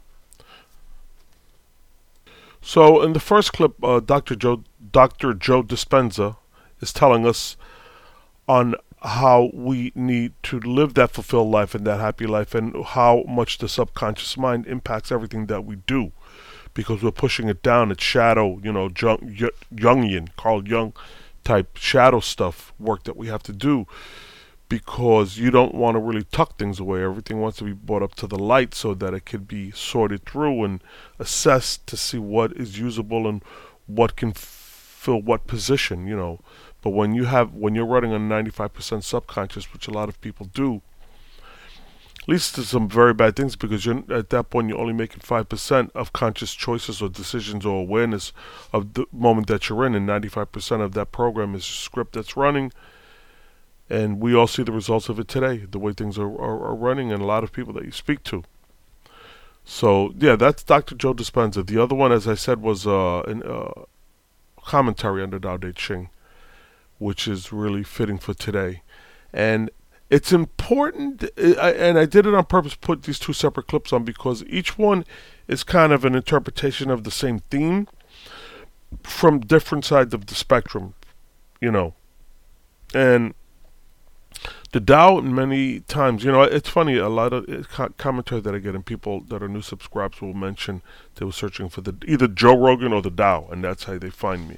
So, 2.62 3.02
in 3.02 3.14
the 3.14 3.20
first 3.20 3.52
clip, 3.52 3.84
uh, 3.84 4.00
Dr. 4.00 4.36
Joe 4.36 4.64
Dr. 4.92 5.34
Joe 5.34 5.64
Dispenza 5.64 6.38
is 6.84 6.94
telling 6.94 7.26
us 7.26 7.58
on 8.48 8.76
how 9.02 9.50
we 9.54 9.92
need 9.96 10.34
to 10.44 10.60
live 10.60 10.94
that 10.94 11.12
fulfilled 11.12 11.50
life 11.50 11.74
and 11.74 11.86
that 11.88 12.00
happy 12.00 12.28
life, 12.28 12.54
and 12.54 12.86
how 12.86 13.24
much 13.28 13.58
the 13.58 13.68
subconscious 13.68 14.38
mind 14.38 14.68
impacts 14.68 15.12
everything 15.12 15.48
that 15.48 15.66
we 15.66 15.78
do 15.88 16.12
because 16.74 17.02
we're 17.04 17.12
pushing 17.12 17.50
it 17.50 17.62
down. 17.62 17.92
It's 17.92 18.04
shadow, 18.04 18.60
you 18.64 18.72
know, 18.72 18.90
Jung, 18.98 19.36
Jungian, 19.74 20.30
Carl 20.38 20.68
Jung 20.68 20.94
type 21.44 21.76
shadow 21.76 22.20
stuff 22.20 22.74
work 22.80 23.04
that 23.04 23.18
we 23.18 23.28
have 23.28 23.44
to 23.44 23.52
do 23.52 23.86
because 24.70 25.38
you 25.38 25.52
don't 25.52 25.76
want 25.76 25.96
to 25.96 26.00
really 26.00 26.24
tuck 26.24 26.58
things 26.58 26.80
away. 26.80 27.04
Everything 27.04 27.40
wants 27.40 27.58
to 27.58 27.64
be 27.64 27.74
brought 27.74 28.02
up 28.02 28.16
to 28.16 28.28
the 28.28 28.40
light 28.40 28.74
so 28.74 28.94
that 28.94 29.14
it 29.14 29.26
could 29.26 29.48
be 29.48 29.72
sorted 29.72 30.26
through 30.26 30.64
and 30.64 30.82
assessed 31.20 31.86
to 31.88 31.98
see 31.98 32.18
what 32.18 32.54
is 32.54 32.80
usable 32.80 33.28
and 33.28 33.44
what 33.86 34.16
can 34.16 34.32
fill 34.32 35.22
what 35.22 35.46
position, 35.48 36.08
you 36.08 36.16
know. 36.16 36.40
But 36.84 36.92
when 36.92 37.16
you 37.16 37.26
have 37.26 37.54
when 37.54 37.74
you're 37.74 37.86
running 37.86 38.12
on 38.12 38.30
95% 38.30 39.04
subconscious, 39.04 39.72
which 39.74 39.88
a 39.88 39.92
lot 39.92 40.10
of 40.10 40.20
people 40.20 40.48
do, 40.54 40.82
leads 42.28 42.52
to 42.52 42.64
some 42.64 42.90
very 42.90 43.14
bad 43.14 43.36
things 43.36 43.56
because 43.56 43.86
you're 43.86 44.04
at 44.14 44.30
that 44.30 44.50
point 44.50 44.68
you're 44.70 44.78
only 44.78 44.94
making 44.94 45.22
five 45.22 45.48
percent 45.48 45.92
of 45.96 46.14
conscious 46.14 46.54
choices 46.54 47.02
or 47.02 47.10
decisions 47.10 47.66
or 47.66 47.80
awareness 47.80 48.34
of 48.74 48.94
the 48.94 49.06
moment 49.14 49.48
that 49.48 49.70
you're 49.70 49.86
in, 49.86 49.96
and 49.96 50.06
ninety-five 50.06 50.52
percent 50.52 50.82
of 50.82 50.92
that 50.94 51.14
program 51.14 51.56
is 51.56 51.62
a 51.62 51.72
script 51.72 52.14
that's 52.14 52.36
running. 52.36 52.72
And 53.90 54.20
we 54.20 54.34
all 54.34 54.48
see 54.48 54.64
the 54.64 54.72
results 54.72 55.08
of 55.10 55.20
it 55.20 55.28
today, 55.28 55.66
the 55.70 55.80
way 55.80 55.94
things 55.94 56.18
are, 56.18 56.28
are, 56.28 56.68
are 56.68 56.76
running, 56.76 57.12
and 57.12 57.22
a 57.22 57.26
lot 57.26 57.44
of 57.44 57.52
people 57.52 57.74
that 57.74 57.86
you 57.86 57.92
speak 57.92 58.24
to. 58.24 58.44
So 59.64 60.14
yeah, 60.18 60.36
that's 60.36 60.64
Dr. 60.64 60.96
Joe 60.96 61.14
Dispenza. 61.14 61.66
The 61.66 61.82
other 61.82 61.96
one, 61.96 62.12
as 62.12 62.28
I 62.28 62.36
said, 62.36 62.62
was 62.62 62.86
uh, 62.86 63.22
an 63.22 63.44
uh, 63.44 63.84
commentary 64.64 65.26
the 65.28 65.40
Tao 65.40 65.58
Te 65.58 65.72
Ching, 65.72 66.10
which 67.04 67.28
is 67.28 67.52
really 67.52 67.84
fitting 67.84 68.18
for 68.18 68.34
today. 68.34 68.82
And 69.34 69.70
it's 70.10 70.32
important, 70.32 71.24
and 71.38 71.98
I 71.98 72.06
did 72.06 72.26
it 72.26 72.34
on 72.34 72.46
purpose, 72.46 72.76
put 72.76 73.04
these 73.04 73.20
two 73.20 73.34
separate 73.34 73.68
clips 73.68 73.92
on 73.92 74.04
because 74.04 74.44
each 74.46 74.78
one 74.78 75.06
is 75.48 75.64
kind 75.64 75.92
of 75.92 76.06
an 76.06 76.16
interpretation 76.16 76.90
of 76.90 77.04
the 77.04 77.12
same 77.12 77.40
theme 77.50 77.88
from 79.02 79.40
different 79.40 79.86
sides 79.86 80.14
of 80.14 80.28
the 80.28 80.36
spectrum, 80.36 80.94
you 81.60 81.72
know. 81.72 81.94
And 82.94 83.34
the 84.72 84.80
Tao, 84.80 85.20
many 85.22 85.82
times, 85.82 86.24
you 86.24 86.32
know, 86.32 86.44
it's 86.44 86.70
funny, 86.70 86.98
a 86.98 87.10
lot 87.10 87.34
of 87.34 87.68
uh, 87.80 87.90
commentary 87.98 88.40
that 88.42 88.56
I 88.56 88.60
get, 88.60 88.76
and 88.76 88.86
people 88.86 89.22
that 89.22 89.44
are 89.44 89.50
new 89.50 89.62
subscribers 89.62 90.22
will 90.22 90.34
mention 90.34 90.82
they 91.16 91.26
were 91.26 91.32
searching 91.32 91.70
for 91.70 91.82
the 91.82 91.96
either 92.08 92.28
Joe 92.28 92.58
Rogan 92.58 92.94
or 92.94 93.02
the 93.02 93.12
Tao, 93.12 93.48
and 93.52 93.64
that's 93.64 93.86
how 93.86 93.98
they 93.98 94.10
find 94.10 94.48
me. 94.48 94.58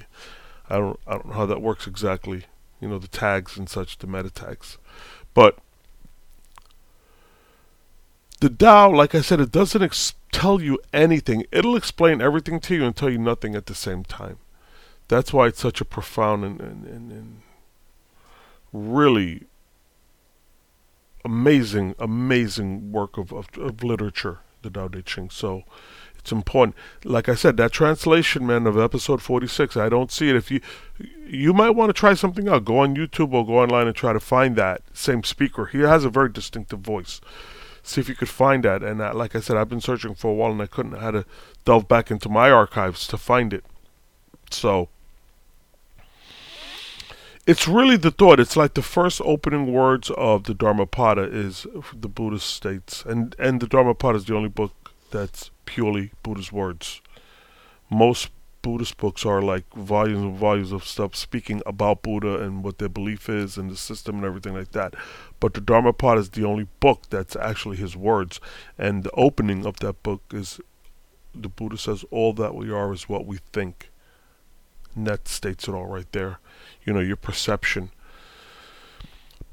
I 0.68 0.78
don't, 0.78 0.98
I 1.06 1.12
don't 1.12 1.26
know 1.26 1.34
how 1.34 1.46
that 1.46 1.62
works 1.62 1.86
exactly, 1.86 2.44
you 2.80 2.88
know, 2.88 2.98
the 2.98 3.08
tags 3.08 3.56
and 3.56 3.68
such, 3.68 3.98
the 3.98 4.06
meta 4.06 4.30
tags. 4.30 4.78
But 5.34 5.58
the 8.40 8.50
Tao, 8.50 8.90
like 8.90 9.14
I 9.14 9.20
said, 9.20 9.40
it 9.40 9.52
doesn't 9.52 9.82
ex- 9.82 10.14
tell 10.32 10.60
you 10.60 10.78
anything. 10.92 11.44
It'll 11.50 11.76
explain 11.76 12.20
everything 12.20 12.60
to 12.60 12.74
you 12.74 12.84
and 12.84 12.94
tell 12.94 13.10
you 13.10 13.18
nothing 13.18 13.54
at 13.54 13.66
the 13.66 13.74
same 13.74 14.04
time. 14.04 14.38
That's 15.08 15.32
why 15.32 15.46
it's 15.46 15.60
such 15.60 15.80
a 15.80 15.84
profound 15.84 16.44
and, 16.44 16.60
and, 16.60 16.84
and, 16.84 17.12
and 17.12 17.42
really 18.72 19.44
amazing, 21.24 21.94
amazing 21.98 22.92
work 22.92 23.16
of, 23.16 23.32
of, 23.32 23.48
of 23.56 23.82
literature, 23.82 24.40
the 24.62 24.70
Tao 24.70 24.88
Te 24.88 25.02
Ching. 25.02 25.30
So 25.30 25.62
it's 26.26 26.32
important. 26.32 26.74
Like 27.04 27.28
I 27.28 27.36
said, 27.36 27.56
that 27.58 27.70
translation, 27.70 28.48
man, 28.48 28.66
of 28.66 28.76
episode 28.76 29.22
46, 29.22 29.76
I 29.76 29.88
don't 29.88 30.10
see 30.10 30.28
it. 30.28 30.34
If 30.34 30.50
you 30.50 30.60
you 31.24 31.52
might 31.52 31.70
want 31.70 31.88
to 31.90 31.92
try 31.92 32.14
something 32.14 32.48
out, 32.48 32.64
go 32.64 32.78
on 32.78 32.96
YouTube 32.96 33.32
or 33.32 33.46
go 33.46 33.60
online 33.60 33.86
and 33.86 33.94
try 33.94 34.12
to 34.12 34.18
find 34.18 34.56
that 34.56 34.82
same 34.92 35.22
speaker. 35.22 35.66
He 35.66 35.78
has 35.82 36.04
a 36.04 36.10
very 36.10 36.28
distinctive 36.28 36.80
voice. 36.80 37.20
See 37.84 38.00
if 38.00 38.08
you 38.08 38.16
could 38.16 38.28
find 38.28 38.64
that. 38.64 38.82
And 38.82 39.00
uh, 39.00 39.14
like 39.14 39.36
I 39.36 39.40
said, 39.40 39.56
I've 39.56 39.68
been 39.68 39.80
searching 39.80 40.16
for 40.16 40.32
a 40.32 40.34
while 40.34 40.50
and 40.50 40.60
I 40.60 40.66
couldn't. 40.66 40.96
I 40.96 41.04
had 41.04 41.10
to 41.12 41.24
delve 41.64 41.86
back 41.86 42.10
into 42.10 42.28
my 42.28 42.50
archives 42.50 43.06
to 43.06 43.16
find 43.16 43.52
it. 43.52 43.64
So 44.50 44.88
it's 47.46 47.68
really 47.68 47.96
the 47.96 48.10
thought. 48.10 48.40
It's 48.40 48.56
like 48.56 48.74
the 48.74 48.82
first 48.82 49.20
opening 49.24 49.72
words 49.72 50.10
of 50.10 50.44
the 50.44 50.54
Dharmapada 50.54 51.32
is 51.32 51.68
the 51.94 52.08
Buddhist 52.08 52.48
states, 52.48 53.04
and 53.06 53.36
and 53.38 53.60
the 53.60 53.68
Dharmapada 53.68 54.16
is 54.16 54.24
the 54.24 54.34
only 54.34 54.48
book 54.48 54.85
that's 55.16 55.50
purely 55.64 56.12
Buddhist 56.22 56.52
words. 56.52 57.00
Most 57.90 58.28
Buddhist 58.60 58.98
books 58.98 59.24
are 59.24 59.40
like 59.40 59.64
volumes 59.74 60.22
and 60.22 60.36
volumes 60.36 60.72
of 60.72 60.84
stuff 60.84 61.16
speaking 61.16 61.62
about 61.64 62.02
Buddha 62.02 62.42
and 62.42 62.62
what 62.62 62.76
their 62.76 62.90
belief 62.90 63.28
is 63.28 63.56
and 63.56 63.70
the 63.70 63.76
system 63.76 64.16
and 64.16 64.24
everything 64.26 64.52
like 64.54 64.72
that. 64.72 64.94
But 65.40 65.54
the 65.54 65.60
Dharmapada 65.62 66.18
is 66.18 66.30
the 66.30 66.44
only 66.44 66.66
book 66.80 67.04
that's 67.08 67.34
actually 67.36 67.78
his 67.78 67.96
words. 67.96 68.40
And 68.76 69.04
the 69.04 69.10
opening 69.12 69.64
of 69.64 69.78
that 69.78 70.02
book 70.02 70.22
is 70.32 70.60
the 71.34 71.48
Buddha 71.48 71.78
says, 71.78 72.04
All 72.10 72.34
that 72.34 72.54
we 72.54 72.70
are 72.70 72.92
is 72.92 73.08
what 73.08 73.24
we 73.24 73.38
think. 73.52 73.90
And 74.94 75.06
that 75.06 75.28
states 75.28 75.66
it 75.68 75.72
all 75.72 75.86
right 75.86 76.10
there. 76.12 76.40
You 76.84 76.92
know, 76.92 77.00
your 77.00 77.16
perception. 77.16 77.90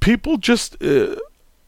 People 0.02 0.38
just. 0.38 0.84
Uh, 0.84 1.15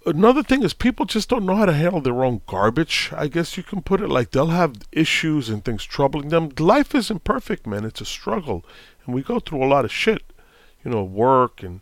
another 0.05 0.43
thing 0.43 0.63
is 0.63 0.73
people 0.73 1.05
just 1.05 1.29
don't 1.29 1.45
know 1.45 1.55
how 1.55 1.65
to 1.65 1.73
handle 1.73 2.01
their 2.01 2.23
own 2.23 2.41
garbage. 2.47 3.11
I 3.15 3.27
guess 3.27 3.57
you 3.57 3.63
can 3.63 3.81
put 3.81 4.01
it 4.01 4.09
like 4.09 4.31
they'll 4.31 4.47
have 4.47 4.75
issues 4.91 5.49
and 5.49 5.63
things 5.63 5.83
troubling 5.83 6.29
them. 6.29 6.49
Life 6.59 6.93
isn't 6.93 7.23
perfect, 7.23 7.65
man. 7.65 7.85
It's 7.85 8.01
a 8.01 8.05
struggle, 8.05 8.65
and 9.05 9.15
we 9.15 9.21
go 9.21 9.39
through 9.39 9.63
a 9.63 9.67
lot 9.67 9.85
of 9.85 9.91
shit. 9.91 10.23
You 10.83 10.91
know, 10.91 11.03
work 11.03 11.63
and 11.63 11.81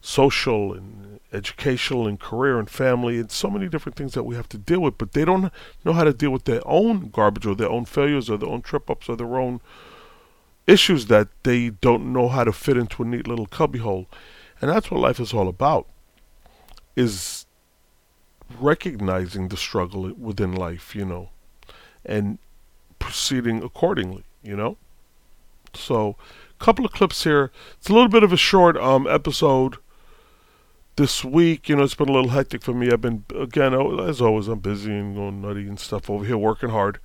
social 0.00 0.72
and 0.72 1.20
educational 1.32 2.06
and 2.06 2.18
career 2.18 2.58
and 2.58 2.70
family 2.70 3.18
and 3.18 3.30
so 3.30 3.50
many 3.50 3.68
different 3.68 3.96
things 3.96 4.14
that 4.14 4.22
we 4.22 4.36
have 4.36 4.48
to 4.48 4.58
deal 4.58 4.80
with. 4.80 4.96
But 4.96 5.12
they 5.12 5.24
don't 5.24 5.52
know 5.84 5.92
how 5.92 6.04
to 6.04 6.14
deal 6.14 6.30
with 6.30 6.44
their 6.44 6.62
own 6.64 7.10
garbage 7.10 7.46
or 7.46 7.54
their 7.54 7.68
own 7.68 7.84
failures 7.84 8.30
or 8.30 8.38
their 8.38 8.48
own 8.48 8.62
trip 8.62 8.88
ups 8.88 9.08
or 9.08 9.16
their 9.16 9.36
own 9.36 9.60
issues 10.66 11.06
that 11.06 11.28
they 11.42 11.70
don't 11.70 12.12
know 12.12 12.28
how 12.28 12.44
to 12.44 12.52
fit 12.52 12.76
into 12.76 13.02
a 13.02 13.06
neat 13.06 13.26
little 13.26 13.46
cubbyhole. 13.46 14.06
And 14.60 14.70
that's 14.70 14.90
what 14.90 15.00
life 15.00 15.20
is 15.20 15.34
all 15.34 15.48
about 15.48 15.86
is 16.96 17.46
recognizing 18.58 19.48
the 19.48 19.56
struggle 19.56 20.12
within 20.14 20.52
life, 20.52 20.94
you 20.94 21.04
know, 21.04 21.28
and 22.04 22.38
proceeding 22.98 23.62
accordingly, 23.62 24.24
you 24.42 24.56
know. 24.56 24.76
So, 25.74 26.16
a 26.58 26.64
couple 26.64 26.84
of 26.84 26.92
clips 26.92 27.24
here. 27.24 27.50
It's 27.78 27.88
a 27.88 27.92
little 27.92 28.08
bit 28.08 28.22
of 28.22 28.32
a 28.32 28.36
short 28.36 28.76
um 28.78 29.06
episode 29.06 29.76
this 30.96 31.24
week. 31.24 31.68
You 31.68 31.76
know, 31.76 31.84
it's 31.84 31.94
been 31.94 32.08
a 32.08 32.12
little 32.12 32.30
hectic 32.30 32.62
for 32.62 32.72
me. 32.72 32.90
I've 32.90 33.00
been 33.00 33.24
again, 33.34 33.74
as 34.00 34.20
always, 34.20 34.48
I'm 34.48 34.60
busy 34.60 34.92
and 34.92 35.14
going 35.14 35.42
nutty 35.42 35.68
and 35.68 35.78
stuff 35.78 36.10
over 36.10 36.24
here, 36.24 36.38
working 36.38 36.70
hard. 36.70 36.98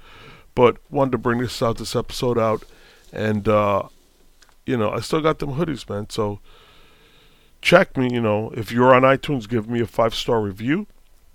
But 0.55 0.77
wanted 0.89 1.11
to 1.11 1.17
bring 1.17 1.39
this 1.39 1.61
out, 1.61 1.77
this 1.77 1.95
episode 1.95 2.37
out, 2.37 2.63
and 3.13 3.47
uh, 3.47 3.83
you 4.65 4.77
know, 4.77 4.91
I 4.91 4.99
still 4.99 5.21
got 5.21 5.39
them 5.39 5.53
hoodies, 5.53 5.89
man. 5.89 6.09
So 6.09 6.39
check 7.61 7.97
me. 7.97 8.09
You 8.11 8.21
know, 8.21 8.51
if 8.55 8.71
you're 8.71 8.93
on 8.93 9.03
iTunes, 9.03 9.47
give 9.47 9.69
me 9.69 9.81
a 9.81 9.87
five 9.87 10.13
star 10.15 10.41
review. 10.41 10.87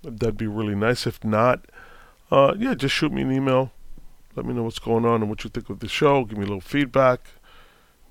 That'd 0.03 0.37
be 0.37 0.47
really 0.47 0.75
nice. 0.75 1.07
If 1.07 1.23
not, 1.23 1.65
uh, 2.31 2.53
yeah, 2.57 2.73
just 2.73 2.95
shoot 2.95 3.11
me 3.11 3.21
an 3.23 3.31
email. 3.31 3.71
Let 4.35 4.45
me 4.45 4.53
know 4.53 4.63
what's 4.63 4.79
going 4.79 5.05
on 5.05 5.21
and 5.21 5.29
what 5.29 5.43
you 5.43 5.49
think 5.49 5.69
of 5.69 5.79
the 5.79 5.87
show. 5.87 6.23
Give 6.23 6.37
me 6.37 6.43
a 6.43 6.47
little 6.47 6.61
feedback. 6.61 7.21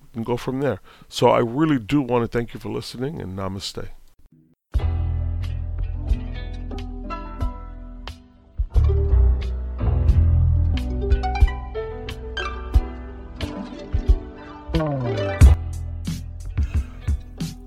We 0.02 0.08
can 0.12 0.24
go 0.24 0.36
from 0.36 0.60
there. 0.60 0.80
So 1.08 1.28
I 1.28 1.38
really 1.38 1.78
do 1.78 2.02
want 2.02 2.24
to 2.24 2.38
thank 2.38 2.52
you 2.52 2.58
for 2.58 2.68
listening 2.68 3.20
and 3.20 3.38
namaste. 3.38 3.88